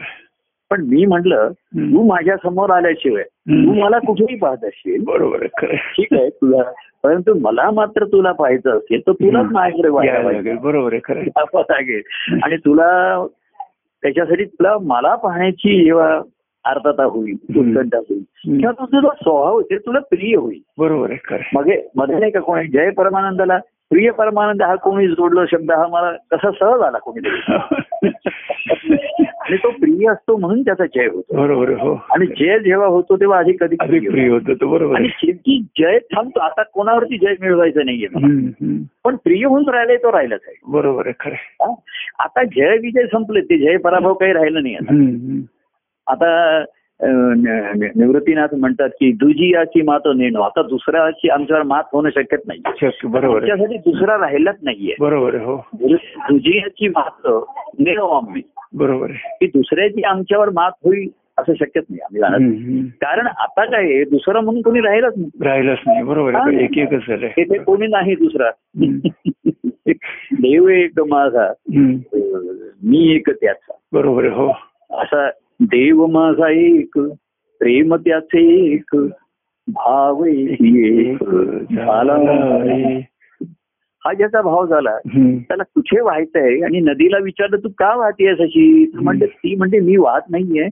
[0.70, 1.48] पण मी म्हटलं.
[1.74, 3.22] तू माझ्यासमोर आल्याशिवाय.
[3.22, 5.46] तू मला कुठेही पाहत असशील बरोबर.
[5.66, 6.62] ठीक आहे तुला
[7.02, 9.46] परंतु मला मात्र तुला पाहायचं असेल तर तुलाच.
[9.50, 10.92] माझ्याकडे बरोबर
[11.70, 12.02] लागेल
[12.42, 13.26] आणि तुला
[14.02, 16.20] त्याच्यासाठी तुला मला पाहण्याची जेव्हा
[16.64, 17.32] अर्थता होईल.
[17.32, 18.22] उत्कंठा होईल.
[18.44, 21.50] किंवा तो तुझा स्वभाव ते तुला प्रिय होईल बरोबर आहे खरं आहे.
[21.54, 23.58] मग मध्ये नाही का कोणी जय परमानंदाला
[23.90, 27.28] प्रिय परमानंद हा कोणी जोडलो शब्द हा मला कसा सहज आला कोणी
[29.46, 31.36] आणि तो प्रिय असतो म्हणून त्याचा जय होतो.
[31.36, 31.94] बरोबर हो.
[32.10, 34.54] आणि जय जेव्हा होतो तेव्हा अधिक अधिक प्रिय होतो.
[34.54, 34.94] तो बरोबर.
[34.94, 36.40] आणि शेवटी जय थांबतो.
[36.40, 38.06] आता कोणावरती जय मिळवायचं नाहीये.
[39.04, 40.58] पण प्रिय होऊन राहिलाय तो राहिलाच आहे.
[40.68, 41.72] बरोबर आहे खरं?
[42.18, 43.40] आता जय विजय संपले.
[43.40, 44.76] ते जय पराभव काही राहिलं नाही
[46.06, 46.64] आता.
[47.00, 50.40] निवृत्तीनाथ म्हणतात की दुजियाची मात नेणो.
[50.40, 52.60] आता दुसऱ्याची आमच्यावर मात होणं शक्यत नाही.
[53.04, 54.94] बरोबर आमच्यासाठी दुसरा राहिलाच नाहीये.
[55.00, 55.56] बरोबर हो.
[55.74, 57.28] दुजियाची मात
[57.78, 58.42] नेणो आम्ही.
[58.76, 61.08] बरोबर की दुसऱ्याची आमच्यावर मात होईल
[61.38, 62.38] असं शक्यच नाही आम्ही जाणार.
[63.06, 65.30] कारण आता काय दुसरं म्हणून कोणी राहिलंच नाही.
[65.40, 66.50] राहिलंच नाही बरोबर हा.
[66.50, 68.50] एक एकच इथे कोणी नाही दुसरा.
[70.32, 71.52] देव एक माझा.
[72.82, 73.74] मी एक त्याचा.
[73.92, 74.48] बरोबर हो.
[74.90, 76.98] असा देव माझा एक
[77.58, 78.96] प्रेम त्याचे एक
[79.68, 81.24] भाव एक.
[81.74, 82.16] झाला
[84.06, 84.98] हा ज्याचा भाव झाला.
[85.48, 86.60] त्याला कुठे व्हायचंय?
[86.60, 88.92] आणि नदीला विचारलं तू का वाहतीयस अशी?
[88.94, 90.68] म्हणजे ती म्हणजे मी वाहत नाहीये.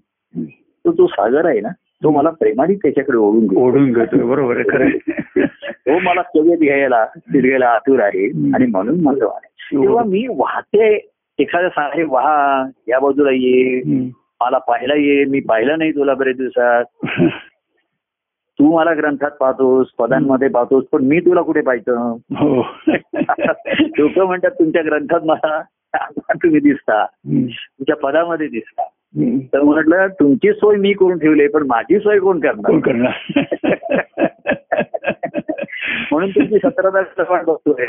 [0.85, 1.68] तो जो सागर आहे ना
[2.03, 3.61] तो मला प्रेमाने त्याच्याकडे ओढून घेतो.
[3.61, 4.62] ओढून घेतोय बरोबर.
[5.87, 11.68] तो मला कवेत घ्यायला फिरगायला आतुर आहे आणि म्हणून माझं वाहन तेव्हा मी वाहते एखाद्या
[11.68, 13.80] सारे वाहा या बाजूला ये.
[14.41, 15.24] मला पाहायला ये.
[15.24, 16.85] मी पाहिलं नाही तुला बरेच दिवसात.
[18.59, 22.66] तू मला ग्रंथात पाहतोस पदांमध्ये पाहतोस पण मी तुला कुठे पाहिलं हो.
[23.98, 25.62] लोक म्हणतात तुमच्या ग्रंथात मला
[26.34, 27.07] तुम्ही दिसता.
[27.26, 28.82] तुमच्या पदामध्ये दिसता.
[29.52, 33.12] तर म्हटलं तुमची सोय मी करून ठेवली पण माझी सोय कोण करणार?
[36.11, 37.86] म्हणून तुमची सतरा तारखेला वाट बघतोय.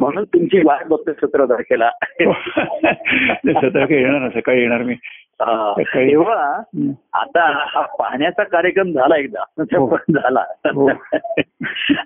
[0.00, 1.90] म्हणून तुमची वाट बघतोय सतरा तारखेला.
[3.46, 4.92] सतरा येणार ना सकाळी येणार मी.
[4.92, 5.23] हा.
[5.80, 6.62] तेव्हा.
[7.12, 9.44] आता हा पाहण्याचा कार्यक्रम झाला एकदा.
[9.58, 9.96] हो.
[10.10, 10.44] झाला.
[10.64, 10.88] हो.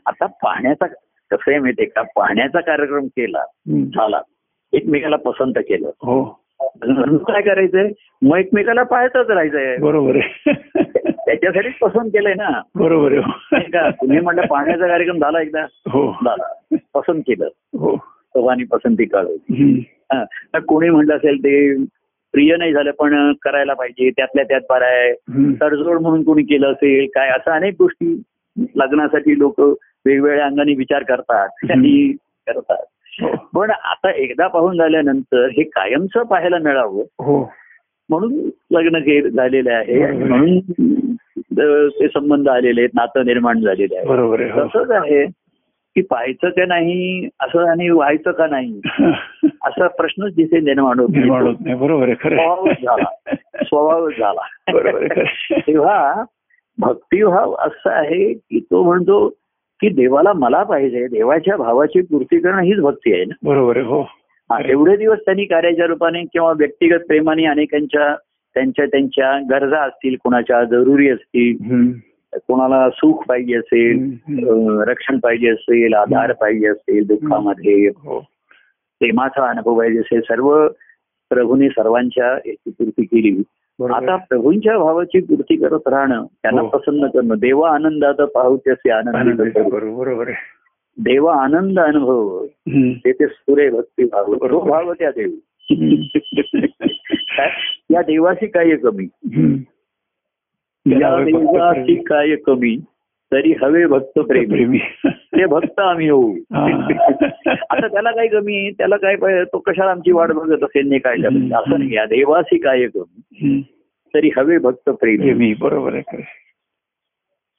[0.06, 2.02] आता पाहण्याचा कसं आहे माहितीये का?
[2.02, 3.44] पाहण्याचा कार्यक्रम केला.
[3.68, 4.20] झाला.
[4.72, 5.88] एकमेकाला पसंत केलं.
[5.88, 6.24] हो.
[7.18, 7.90] काय करायचंय?
[8.22, 9.76] मग एकमेकाला पाहतच राहायचंय.
[9.76, 10.18] बरोबर
[11.26, 12.62] त्याच्यासाठीच पसंत केलंय ना.
[12.74, 13.20] बरोबर
[13.52, 13.90] का?
[13.90, 15.62] तुम्ही म्हणलं पाण्याचा कार्यक्रम झाला एकदा.
[15.62, 16.12] हो.
[16.12, 16.76] झाला.
[16.94, 17.48] पसंत केलं.
[17.78, 17.96] हो.
[18.70, 20.24] पसंती काढू हम्म.
[20.54, 21.74] तर कोणी म्हटलं असेल ते
[22.32, 25.12] प्रिय नाही झालं पण करायला पाहिजे त्यातल्या त्यात बरं आहे.
[25.60, 28.22] तडजोड म्हणून कोणी केलं असेल काय असं अनेक गोष्टी
[28.76, 29.60] लग्नासाठी लोक
[30.06, 32.12] वेगवेगळ्या अंगाने विचार करतात आणि
[32.46, 32.84] करतात.
[33.22, 33.28] हो.
[33.54, 37.02] पण आता एकदा पाहून झाल्यानंतर हे कायमचं पाहायला मिळावं.
[37.18, 37.52] हो.
[38.08, 38.98] म्हणून लग्न
[39.28, 40.12] झालेलं आहे.
[40.12, 40.58] म्हणून
[41.98, 44.06] ते संबंध आलेले आहेत नातं निर्माण झालेले आहे.
[44.06, 44.36] हो.
[44.36, 45.24] तसंच आहे.
[45.98, 48.80] की पाहायचं का नाही असं आणि व्हायचं का नाही
[49.64, 51.44] असा प्रश्नच जिथे निर्माण होतो.
[51.50, 51.74] नाही.
[51.74, 53.04] बरोबर आहे स्वभावच झाला.
[53.04, 54.40] खरं स्वभावच झाला.
[54.72, 55.22] बरोबर
[55.52, 56.24] तेव्हा
[56.78, 59.28] भक्तिभाव असा आहे की तो म्हणतो
[59.80, 63.34] की देवाला मला पाहिजे देवाच्या भावाची पूर्ती करणं हीच भक्ती आहे ना.
[63.42, 64.08] बरोबर हो.
[64.64, 68.16] एवढे दिवस त्यांनी कार्याच्या रूपाने किंवा व्यक्तिगत प्रेमाने अनेकांच्या
[68.54, 71.56] त्यांच्या त्यांच्या गरजा असतील कोणाच्या जरुरी असतील.
[72.34, 74.16] कोणाला सुख पाहिजे असेल
[74.80, 78.26] रक्षण पाहिजे असेल आधार पाहिजे असेल दुःखामध्ये हो
[79.00, 80.68] प्रेमाचा अनुभव पाहिजे असेल सर्व
[81.30, 83.42] प्रभूने सर्वांच्या याची पूर्ती केली
[83.94, 84.16] आता.
[84.16, 86.68] प्रभूंच्या भावाची पूर्ती करत राहणं त्यांना हो.
[86.68, 89.40] प्रसन्न करणं देवा आनंदात पाहू त्याचे आनंद.
[89.40, 90.30] बरोबर
[90.98, 92.92] देवा आनंद अनुभव हम्म.
[92.92, 94.60] ते ते सुरे भक्ती भाव तो.
[94.60, 95.30] भाव त्या देव?
[97.90, 99.06] या देवाशी काय कमी
[100.90, 101.94] प्रेमी.
[101.94, 102.76] काय कमी
[103.32, 104.78] तरी हवे भक्त प्रेमी.
[105.08, 106.34] ते भक्त आम्ही होऊ.
[106.54, 108.70] आता त्याला काय कमी?
[108.70, 111.16] त्याला काय तो कशाला आमची वाट बघत असेल नाही काय.
[111.16, 111.94] असं नाही.
[111.94, 113.60] या देवाशी काय कमी.
[114.14, 115.54] तरी हवे भक्त प्रेमी.
[115.60, 116.22] बरोबर आहे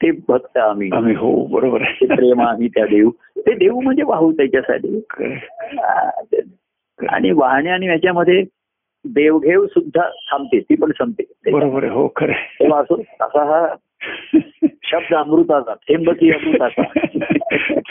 [0.02, 0.90] ते भक्त आम्ही.
[0.94, 3.10] आम्ही हो बरोबर प्रेम आम्ही त्या देऊ.
[3.38, 5.02] ते देऊ म्हणजे वाहू त्याच्यासाठी.
[7.00, 8.44] आणि वाहण्या आणि ह्याच्यामध्ये
[9.06, 13.68] देवघेव सुद्धा थांबते ती पण संपते बरोबर हो खरं असो असा हा
[14.84, 16.84] शब्द अमृताचा थेंबती अमृताचा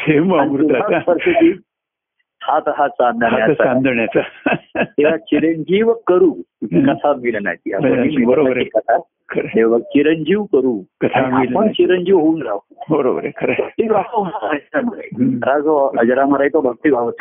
[0.07, 1.13] थेंब अमृताचा.
[2.43, 4.23] हात हा चांदण्याचा
[4.77, 6.31] तेव्हा चिरंजीव करू
[6.63, 8.65] कथा ही बरोबर आहे.
[8.65, 11.69] कथा चिरंजीव करू आपण.
[11.69, 12.59] चिरंजीव होऊन राहू
[12.91, 13.63] बरोबर आहे खरं आहे.
[13.63, 15.09] भक्तिभाव होणार आहे त्यामुळे.
[15.13, 15.35] हम्म.
[15.35, 17.15] हा जो अजरामर आहे तो भक्तिभावच.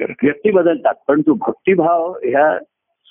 [0.00, 2.58] व्यक्ती बदलतात परंतु भक्तिभाव ह्या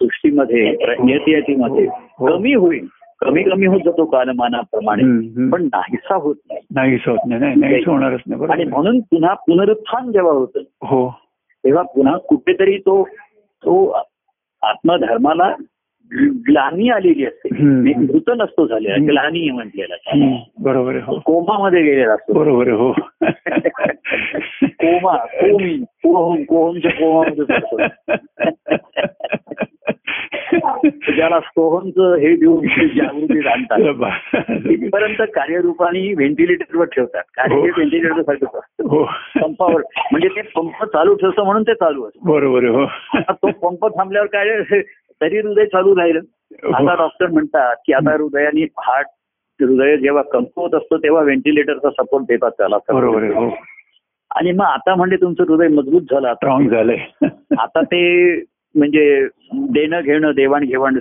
[0.03, 2.37] सृष्टीमध्ये नियतीमध्ये हो.
[2.37, 2.87] कमी होईल.
[3.21, 5.01] कमी कमी होत जातो कालमानाप्रमाणे.
[5.49, 6.61] पण नाहीसा होत नाही.
[6.75, 7.83] नाहीच होत नाही.
[7.87, 8.45] होणारच नाही.
[8.49, 8.63] आणि.
[8.63, 11.15] म्हणून पुन्हा पुनरुत्थान जेव्हा होतं हो.
[11.63, 13.07] तेव्हा पुन्हा कुठेतरी तो
[13.65, 14.01] तो
[14.61, 15.55] आत्मधर्माला
[16.47, 17.49] ग्लानी आलेली असते.
[17.95, 18.95] मृत नसतो झालेला.
[19.07, 19.95] ग्लानी म्हटलेला.
[20.59, 21.19] बरोबर आहे हो.
[21.19, 22.33] कोमामध्ये गेलेला असतो.
[22.33, 22.91] बरोबर हो.
[24.63, 27.85] कोमा कोमी कोहम कोहमच्या कोमामध्ये
[31.15, 33.79] ज्याला सोहमचं हे देऊन जागृती आणतात
[34.49, 37.23] तिथपर्यंत कार्यरूपाने व्हेंटिलेटरवर ठेवतात.
[37.27, 37.61] कार्य हे.
[37.61, 38.87] व्हेंटिलेटर सारखंच असतं.
[38.87, 39.03] हो.
[39.41, 39.81] पंपावर.
[40.11, 42.29] म्हणजे ते पंप चालू ठेवतं म्हणून ते चालू असतं.
[42.29, 42.85] बरोबर हो.
[43.15, 44.81] तो पंप थांबल्यावर काय
[45.21, 46.19] तरी हृदय चालू राहिलं.
[46.73, 49.07] आता डॉक्टर म्हणतात की आता हृदयाने हार्ट
[49.61, 52.77] हृदय जेव्हा कमकुवत असतं तेव्हा व्हेंटिलेटरचा सपोर्ट देतात त्याला.
[52.77, 53.57] बरोबर हो.
[54.35, 56.33] आणि मग आता म्हणजे तुमचं हृदय मजबूत झालं.
[57.57, 58.33] आता ते
[58.75, 60.99] म्हणजे देणं घेणं देवाणघेवाण.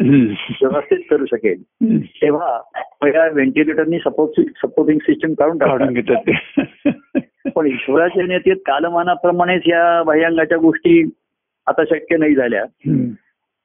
[0.00, 1.62] व्यवस्थित करू शकेल.
[2.06, 2.60] तेव्हा
[3.02, 10.58] पहिल्या व्हेंटिलेटरनी सपोर्ट सपोर्टिंग सिस्टम काढून काढून टाकतात घेतात पण ईश्वराच्या नेतेत कालमानाप्रमाणेच या बाह्यांगाच्या
[10.58, 11.10] गोष्टी
[11.66, 12.64] आता शक्य नाही झाल्या.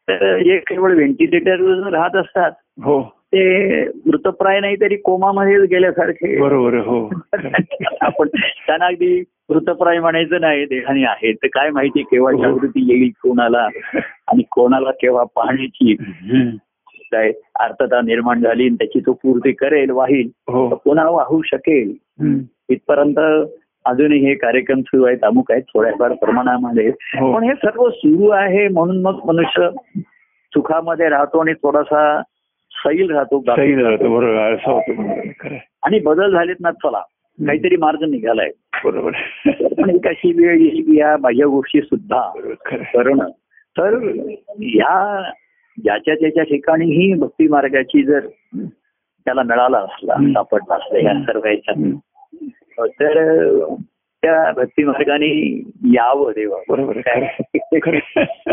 [0.09, 2.51] तर जे केवळ व्हेंटिलेटरवर राहत असतात
[2.83, 6.97] हो ते मृतप्राय नाही तरी कोमामध्ये गेल्यासारखे बरोबर हो
[8.01, 9.19] आपण त्यांना अगदी
[9.49, 12.41] मृतप्राय म्हणायचं नाही देहाने आहे तर काय माहिती केव्हा हो.
[12.41, 13.67] जागृती येईल कोणाला
[14.27, 15.95] आणि कोणाला केव्हा पाहण्याची.
[17.11, 21.93] काय अर्थता निर्माण झाली आणि त्याची तो पूर्ती करेल वाहील हो तर पुन्हा वाहू शकेल.
[22.69, 23.19] इथपर्यंत
[23.85, 27.33] अजूनही हे कार्यक्रम सुरू आहेत अमुक आहेत थोड्याफार प्रमाणामध्ये हो.
[27.33, 29.69] पण हे सर्व सुरू आहे म्हणून मग मनुष्य
[30.53, 32.21] सुखामध्ये राहतो आणि थोडासा
[32.75, 35.57] सैल राहतो सही राहतो बरोबर.
[35.83, 36.99] आणि बदल झालेत ना चला
[37.45, 38.49] काहीतरी मार्ग निघालाय
[38.85, 39.11] बरोबर.
[39.47, 42.31] पण एक अशी वेळ येईल की या बाह्य गोष्टी सुद्धा.
[42.93, 43.29] करणं
[43.79, 44.11] तर
[44.59, 45.29] या
[45.83, 48.19] ज्याच्या त्याच्या ठिकाणीही भक्ती मार्गाची जर
[49.25, 50.15] त्याला मिळाला असला.
[50.15, 51.95] सापडला असला या सर्व ह्याच्यात हम्म.
[52.87, 53.63] तर
[54.21, 56.97] त्या भक्ती मार्गाने यावं देवा बरोबर.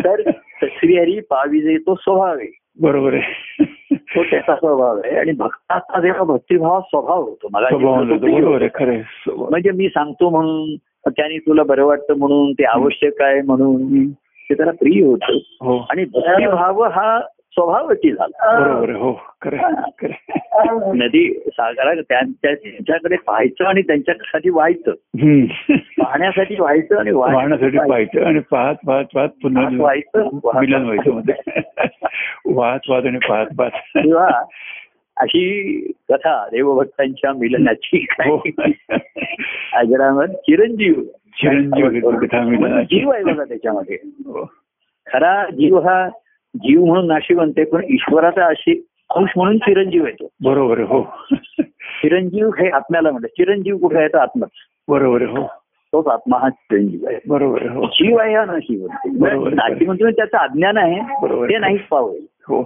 [0.05, 3.65] तर तस्वीरी पाविजे तो स्वभाव आहे बरोबर आहे
[3.97, 7.69] तो त्याचा स्वभाव आहे आणि भक्ताचा जेव्हा भक्तिभाव स्वभाव होतो मला.
[9.37, 10.77] म्हणजे मी सांगतो म्हणून
[11.09, 14.11] त्याने तुला बरं वाटतं म्हणून ते आवश्यक आहे म्हणून.
[14.51, 17.21] ते त्याला प्रिय होतं हो आणि भक्तिभाव हा
[17.51, 18.61] स्वभावची झाला.
[18.61, 24.91] बरोबर आहे, हो नदी सागरा त्यांच्या त्यांच्याकडे पाहायचं आणि त्यांच्यासाठी व्हायचं.
[26.03, 27.37] पाहण्यासाठी व्हायचं आणि व्हायचं.
[27.37, 31.11] वाहण्यासाठी पाहायचं आणि पाहत पाहत पाहत पुन्हा व्हायचं, वाहत मिलन व्हायचं.
[31.11, 31.61] मध्ये.
[32.45, 33.71] वाहत वाहत आणि पाहत पाहत.
[34.03, 34.29] किंवा
[35.17, 38.43] अशी कथा देवभक्तांच्या मिलनाची हो.
[39.73, 40.95] आजरावर चिरंजीव.
[41.37, 42.01] चिरंजीव ही.
[42.85, 43.99] जीव आहे बघा त्याच्यामध्ये.
[44.05, 44.51] हो.
[45.13, 46.09] खरा जीव हा
[46.57, 50.29] जीव म्हणून नाशिवंत पण ईश्वराचा अशी अंश म्हणून चिरंजीव येतो.
[50.45, 51.03] बरोबर आहे हो.
[51.73, 53.29] चिरंजीव हे आत्म्याला म्हणतात.
[53.29, 54.09] चिरंजीव कुठे आहे?
[54.09, 54.47] तर आत्मा.
[54.89, 55.47] बरोबर आहे हो.
[55.93, 57.19] तोच आत्मा हा चिरंजीव आहे.
[57.29, 57.87] बरोबर आहे हो.
[57.87, 61.01] जीव आहे हा नाशिवंत म्हणजे त्याचं अज्ञान आहे.
[61.23, 61.49] बरोबर.
[61.49, 62.27] ते नाहीच पावेल.
[62.49, 62.63] हो.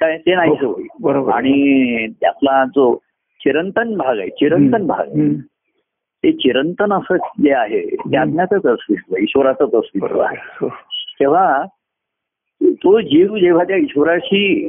[0.00, 0.18] काय?
[0.18, 0.86] ते नाहीच होईल.
[1.00, 2.94] बरोबर आणि त्यातला जो
[3.40, 5.40] चिरंतन भाग आहे चिरंतन भाग आहे.
[6.24, 10.56] ते चिरंतन असं जे आहे ते अज्ञातच अस्तित्व ईश्वराचंच अस्तित्व बरोबर आहे आहे.
[10.60, 10.68] हो.
[11.20, 11.64] तेव्हा
[12.74, 14.68] तो जीव जेव्हा त्या ईश्वराशी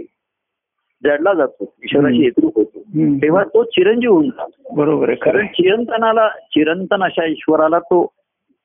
[1.03, 2.25] जडला जातो ईश्वराशी.
[2.25, 2.79] एकरूप होतो.
[3.21, 5.45] तेव्हा तो चिरंजीव होऊन जातो बरोबर आहे कारण.
[5.47, 8.05] चिरंतनाला चिरंतन अशा ईश्वराला तो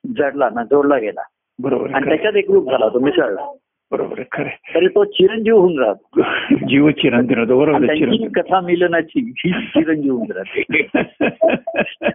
[0.04, 1.22] जडला ना जोडला गेला
[1.58, 2.06] बरोबर आणि.
[2.06, 3.52] त्याच्यात एकरूप झाला तो मिसळला
[3.93, 4.74] बरोबर आहे खरं.
[4.74, 6.22] तरी तो चिरंजीव होऊन राहतो.
[6.55, 10.90] जीव चिरंजीव होतो बरोबर कथा मिलनाची ही चिरंजीव होऊन राहते.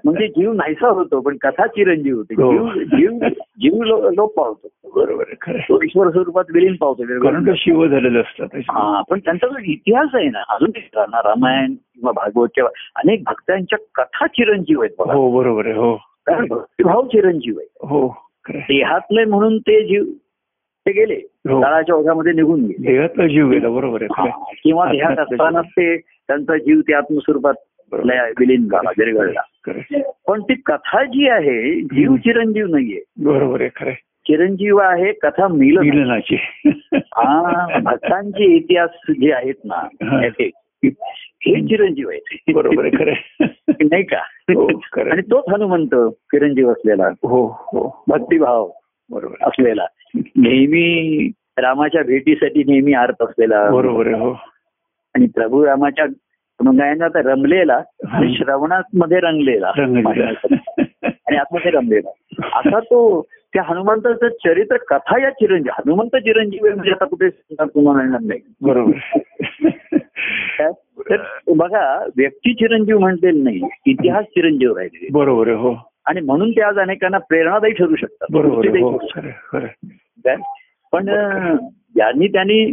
[0.06, 2.34] म्हणजे जीव नाहीसा होतो पण कथा चिरंजीव होते.
[2.34, 2.52] हो.
[2.52, 3.28] जीव जीव
[3.60, 4.68] जीव लो- लोप पावतो.
[4.96, 5.58] बरोबर खरं.
[5.58, 7.24] तो ईश्वर स्वरूपात विलीन पावतो.
[7.24, 11.72] कारण तो शिव झालेलं असतात हा पण त्यांचा जो इतिहास आहे ना अजून रामा- रामायण
[11.72, 15.96] किंवा भागवत किंवा अनेक भक्तांच्या कथा चिरंजीव आहेत हो बरोबर आहे हो.
[15.96, 17.88] कारण भक्तिभाव चिरंजीव आहे.
[17.88, 18.28] हो.
[18.50, 20.04] देहातले म्हणून ते जीव
[20.88, 21.16] ते गेले
[21.50, 21.62] हो.
[21.62, 24.54] काळाच्या ओघामध्ये निघून गेले देहातला जीव गेला बरोबर आहे हा.
[24.64, 27.54] किंवा देहात असतानाच ते त्यांचा जीव ते आत्मस्वरूपात
[28.06, 30.02] लय- विलीन झाला विरघळला आहे.
[30.28, 32.16] पण ती कथा जी आहे जीव.
[32.16, 33.92] चिरंजीव नाहीये बरोबर आहे खरं.
[34.28, 36.36] चिरंजीव आहे कथा मिलन मिलनाची
[36.96, 40.20] हा भक्तांचे इतिहास जे आहेत ना हा.
[41.46, 43.46] हे चिरंजीव आहेत बरोबर आहे खरं.
[43.84, 44.18] नाही का
[44.54, 44.68] हो.
[45.12, 48.70] आणि तोच हनुमंत चिरंजीव असलेला हो हो भक्तिभाव
[49.10, 49.36] बरोबर.
[49.42, 49.86] असलेला
[50.16, 51.28] नेहमी
[51.58, 54.32] रामाच्या भेटीसाठी नेहमी आर्त असलेला बरोबर हो.
[55.16, 56.06] आणि प्रभू रामाच्या
[56.60, 57.82] गुणगायनात रमलेला
[58.34, 59.72] श्रवणात मध्ये रंगलेला.
[61.04, 62.10] आणि आतमध्ये रमलेला
[62.60, 63.22] असा तो
[63.54, 67.30] त्या हनुमंताचं चरित्र कथा या चिरंजीव हनुमंत चिरंजीव म्हणजे आता कुठे
[67.62, 68.40] तुम्हाला नाही.
[68.62, 68.92] बरोबर?
[71.10, 71.22] तर
[71.56, 75.74] बघा व्यक्ती चिरंजीव म्हणलेलं नाही इतिहास चिरंजीव राहिले बरोबर हो.
[76.08, 78.98] आणि म्हणून ते आज अनेकांना प्रेरणादायी ठरू शकतात बरोबर हो
[80.92, 81.56] पण अं,
[81.96, 82.72] ज्यांनी त्यांनी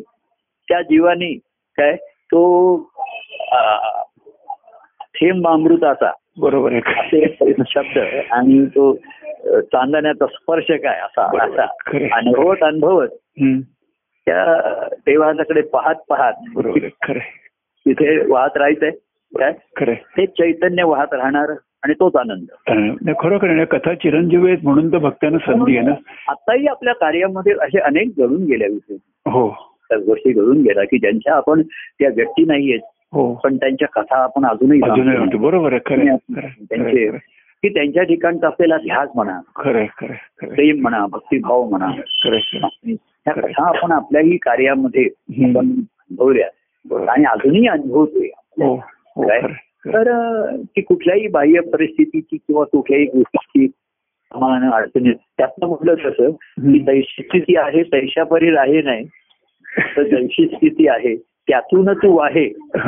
[0.68, 1.34] त्या जीवानी
[1.78, 1.96] काय
[2.32, 2.76] तो
[5.14, 6.72] थेंब अमृताचा बरोबर
[7.68, 7.98] शब्द
[8.30, 8.92] आणि तो
[9.60, 11.44] चांदण्याचा स्पर्श काय असा.
[11.44, 11.66] असा.
[12.16, 13.08] अनुभवत अनुभवत.
[14.26, 14.44] त्या
[14.92, 16.32] देवाच्याकडे पाहत पाहत.
[17.86, 18.90] तिथे वाहत राहायचंय
[19.32, 19.52] काय.
[20.16, 21.52] ते चैतन्य वाहत राहणार
[21.84, 22.46] आणि तोच आनंद.
[22.68, 25.94] नाही, खरोखर कथा चिरंजीव आहेत म्हणून तर भक्तांना संधी आहे ना.
[26.28, 28.96] आताही आपल्या कार्यामध्ये असे अनेक घडून गेल्या विषयी.
[29.26, 29.72] हो.
[29.88, 31.62] त्या गोष्टी घडून गेल्या की ज्यांच्या आपण
[31.98, 32.80] त्या व्यक्ती नाहीयेत
[33.12, 33.34] हो.
[33.34, 34.80] पण त्यांच्या कथा आपण अजून्ही
[35.36, 37.10] बरोबर त्यांचे.
[37.62, 39.40] की त्यांच्या ठिकाणचा असलेला ध्यास म्हणा.
[40.40, 41.86] प्रेम म्हणा भक्तिभाव म्हणा.
[41.86, 45.04] ह्या कथा आपण आपल्याही कार्यामध्ये
[45.44, 46.48] अनुभवल्या.
[47.12, 48.26] आणि अजूनही अनुभवतोय.
[48.64, 48.76] हो
[49.16, 49.40] हो काय?
[49.86, 50.02] आहे, आहे.
[50.04, 53.72] तर की कुठल्याही बाह्य परिस्थितीची किंवा कुठल्याही गोष्टीची
[54.34, 56.78] आम्हाला अडचणी त्यातनं म्हटलं कसं की.
[56.78, 59.04] दैशी स्थिती आहे तैशापरी राहे नाही
[59.96, 62.52] तर दैशी स्थिती आहे त्यातून तू आहे.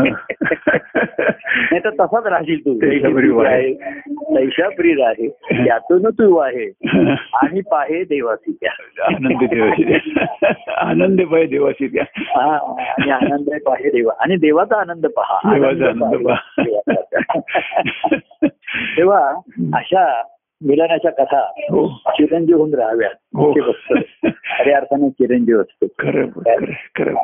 [1.57, 2.74] नाही तर तसाच राहशील तू.
[2.82, 3.72] तैशापरी वाहे.
[4.11, 5.28] तैशापरी राहे
[5.64, 6.70] त्यातून तू आहे.
[7.34, 9.04] आणि पाहे देवासी त्या.
[9.04, 14.12] आनंद द्या आनंद पाय देवाची द्या हा आणि आनंद आहे पाहे देवा.
[14.20, 15.54] आणि देवाचा आनंद पहा.
[15.54, 16.61] देवाचा आनंद पहा.
[18.96, 19.28] तेव्हा
[19.74, 20.22] अशा
[20.64, 22.00] मिलनाच्या कथा हो.
[22.09, 23.14] चिरंजीव होऊन राहाव्यात.
[23.14, 23.52] हो.
[24.22, 25.86] खऱ्या अर्थाने चिरंजीव असतो.
[25.86, 26.26] खरं
[26.98, 27.14] खरं.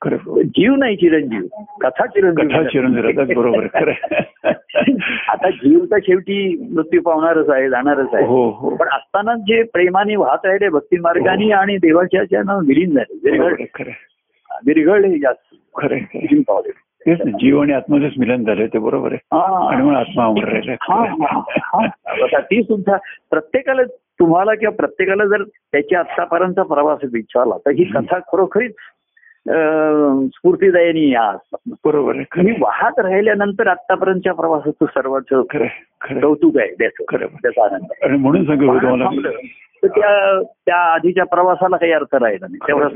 [0.00, 1.46] खरं जीव नाही चिरंजीव
[1.80, 3.90] कथा चिरंजीव कथा चिरंजीव बरोबर
[5.28, 10.16] आता जीव तर शेवटी मृत्यू पावणारच आहे जाणारच आहे हो हो पण असताना जे प्रेमाने
[10.16, 12.20] वाहत राहिले भक्ती मार्गाने आणि देवाच्या
[12.58, 13.92] विलीन झाले विरघळले आहे.
[14.66, 16.70] विरघळले जास्त खरं पावले
[17.06, 19.68] तेच ना जीव आणि आत्माचंच मिलन झालंय ते बरोबर आहे हा.
[19.72, 22.38] आणि मग आत्मा अमर राहिला हा, हा, हा.
[22.40, 22.96] ती सुद्धा
[23.30, 23.82] प्रत्येकाला
[24.20, 28.74] तुम्हाला किंवा प्रत्येकाला जर त्याची आतापर्यंतचा प्रवास विचारला तर ही कथा खरोखरीच
[29.48, 31.36] अं, स्फूर्तिदायी या
[31.84, 32.50] बरोबर आहे.
[32.58, 36.20] वाहत राहिल्यानंतर आतापर्यंतच्या प्रवासाचं सर्वात खरं.
[36.20, 37.26] कौतुक आहे त्याचं खरं.
[37.26, 37.86] त्याचा आनंद.
[38.02, 39.22] आणि म्हणून सांगू
[39.82, 42.92] तर त्या त्या आधीच्या प्रवासाला काही अर्थ राहिला नाही तेवढाच.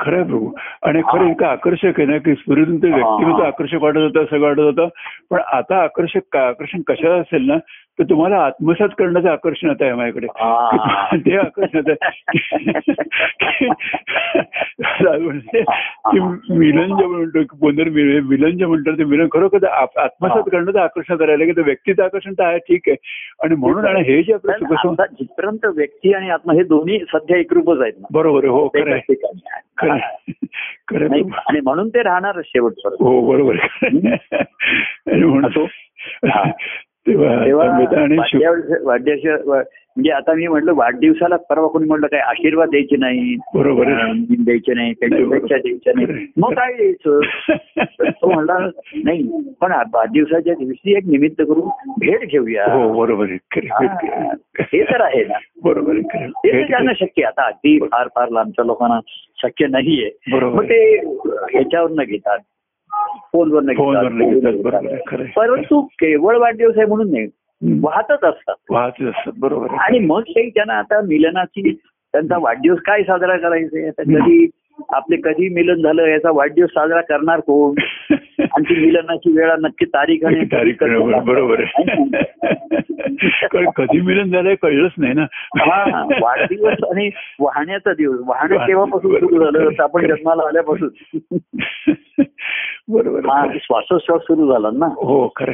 [0.00, 0.50] खरं प्रभू
[0.82, 1.26] आणि खरं.
[1.26, 2.34] इतकं आकर्षक आहे ना की
[2.88, 2.96] हा.
[2.96, 4.88] व्यक्तिमत्व आकर्षक वाटत होतं सगळं वाटत होतं
[5.30, 7.56] पण आता आकर्षक आकर्षण कशाला असेल ना
[7.98, 10.26] तर तुम्हाला आत्मसात करण्याचं आकर्षण आता आहे माझ्याकडे.
[11.26, 11.78] ते आकर्षण
[16.12, 16.20] की
[16.54, 20.42] मिलन जे म्हणतो की पुनर्मिलन मिलन जे म्हणतात ते मिलन खरोखर आत्मसात.
[20.52, 22.96] करण्याचं आकर्षण करायला की व्यक्तीचं आकर्षण तर आहे ठीक आहे.
[23.44, 27.92] आणि म्हणून आणि हे जे आपलं जिथपर्यंत व्यक्ती आणि आत्मा हे दोन्ही सध्या एकरूपच आहेत
[28.12, 29.14] बरोबर हो खरं आहे.
[31.20, 33.02] आणि म्हणून ते राहणार शेवटपर्यंत.
[33.02, 33.54] हो बरोबर
[35.26, 35.70] म्हणून.
[37.08, 38.16] तेव्हा आणि
[39.96, 43.36] म्हणजे आता मी म्हटलं वाढदिवसाला परवा कोणी म्हटलं काय आशीर्वाद द्यायचे नाही.
[43.54, 43.84] बरोबर
[44.38, 46.26] द्यायचे नाही काही शुभेच्छा द्यायच्या नाही.
[46.36, 47.20] मग काय द्यायचं?
[48.10, 48.58] तो म्हणला
[49.04, 52.72] नाही पण वाढदिवसाच्या दिवशी एक निमित्त करून भेट घेऊया.
[52.72, 53.26] हो बरोबर.
[53.56, 54.32] हा.
[54.74, 55.38] तर आहे ना.
[55.64, 56.26] बरोबर ते.
[56.28, 57.22] तर ज्यांना शक्य.
[57.22, 59.00] आता अगदी फार फार लांबच्या लोकांना
[59.42, 60.10] शक्य नाहीये.
[60.32, 60.96] बरोबर मग ते
[61.52, 62.38] ह्याच्यावर न घेतात.
[63.32, 63.62] फोनवर.
[65.36, 67.26] परंतु केवळ वाढदिवस आहे म्हणून नाही.
[67.82, 68.54] वाहतच असतात.
[68.70, 69.66] वाहतच असतात बरोबर.
[69.70, 74.50] आणि मग ते त्यांना आता मिलनाची त्यांचा वाढदिवस काय साजरा करायचे कधी
[74.92, 77.74] आपले कधी मिलन झालं याचा वाढदिवस साजरा करणार कोण?
[78.38, 80.74] आणि ती मिलनाची वेळा नक्की तारीख आणि तारीख
[81.24, 81.64] बरोबर
[83.76, 85.26] कधी मिलन झालंय कळलंच नाही ना.
[85.56, 87.10] हा वाढदिवस आणि
[87.40, 88.18] वाहण्याचा दिवस.
[88.26, 89.82] वाहन केव्हापासून सुरू झालं?
[89.82, 90.88] आपण जन्माला आल्यापासून.
[92.88, 93.46] बरोबर हा.
[93.60, 94.86] श्वासोश्वास सुरू झाला ना?
[94.86, 95.52] हो खरं.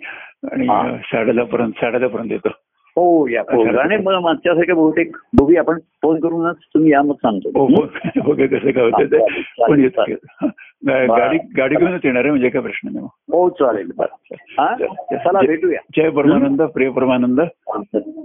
[0.51, 0.67] आणि
[1.03, 2.49] साडेदहा पर्यंत साडेदहा पर्यंत येतो.
[2.97, 3.41] हो या
[3.81, 5.61] आणि मग मागच्यासारख्या बहुतेक बघूया.
[5.61, 7.49] आपण फोन करूनच तुम्ही या मग सांगतो.
[7.49, 7.83] हो हो.
[8.25, 10.47] हो काय कसं काय होतं.
[11.17, 13.09] गाडी गाडी घेऊनच येणार आहे म्हणजे काय प्रश्न नाही मग.
[13.33, 13.91] हो चालेल.
[13.97, 14.75] बरं हा?
[14.75, 15.45] चल.
[15.47, 15.79] भेटूया.
[15.97, 17.39] जय परमानंद प्रिय परमानंद.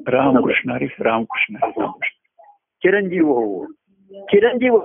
[0.08, 2.16] रामकृष्ण हरी रामकृष्ण रामकृष्ण
[2.82, 3.64] चिरंजीव हो.
[4.12, 4.76] चिरंजीव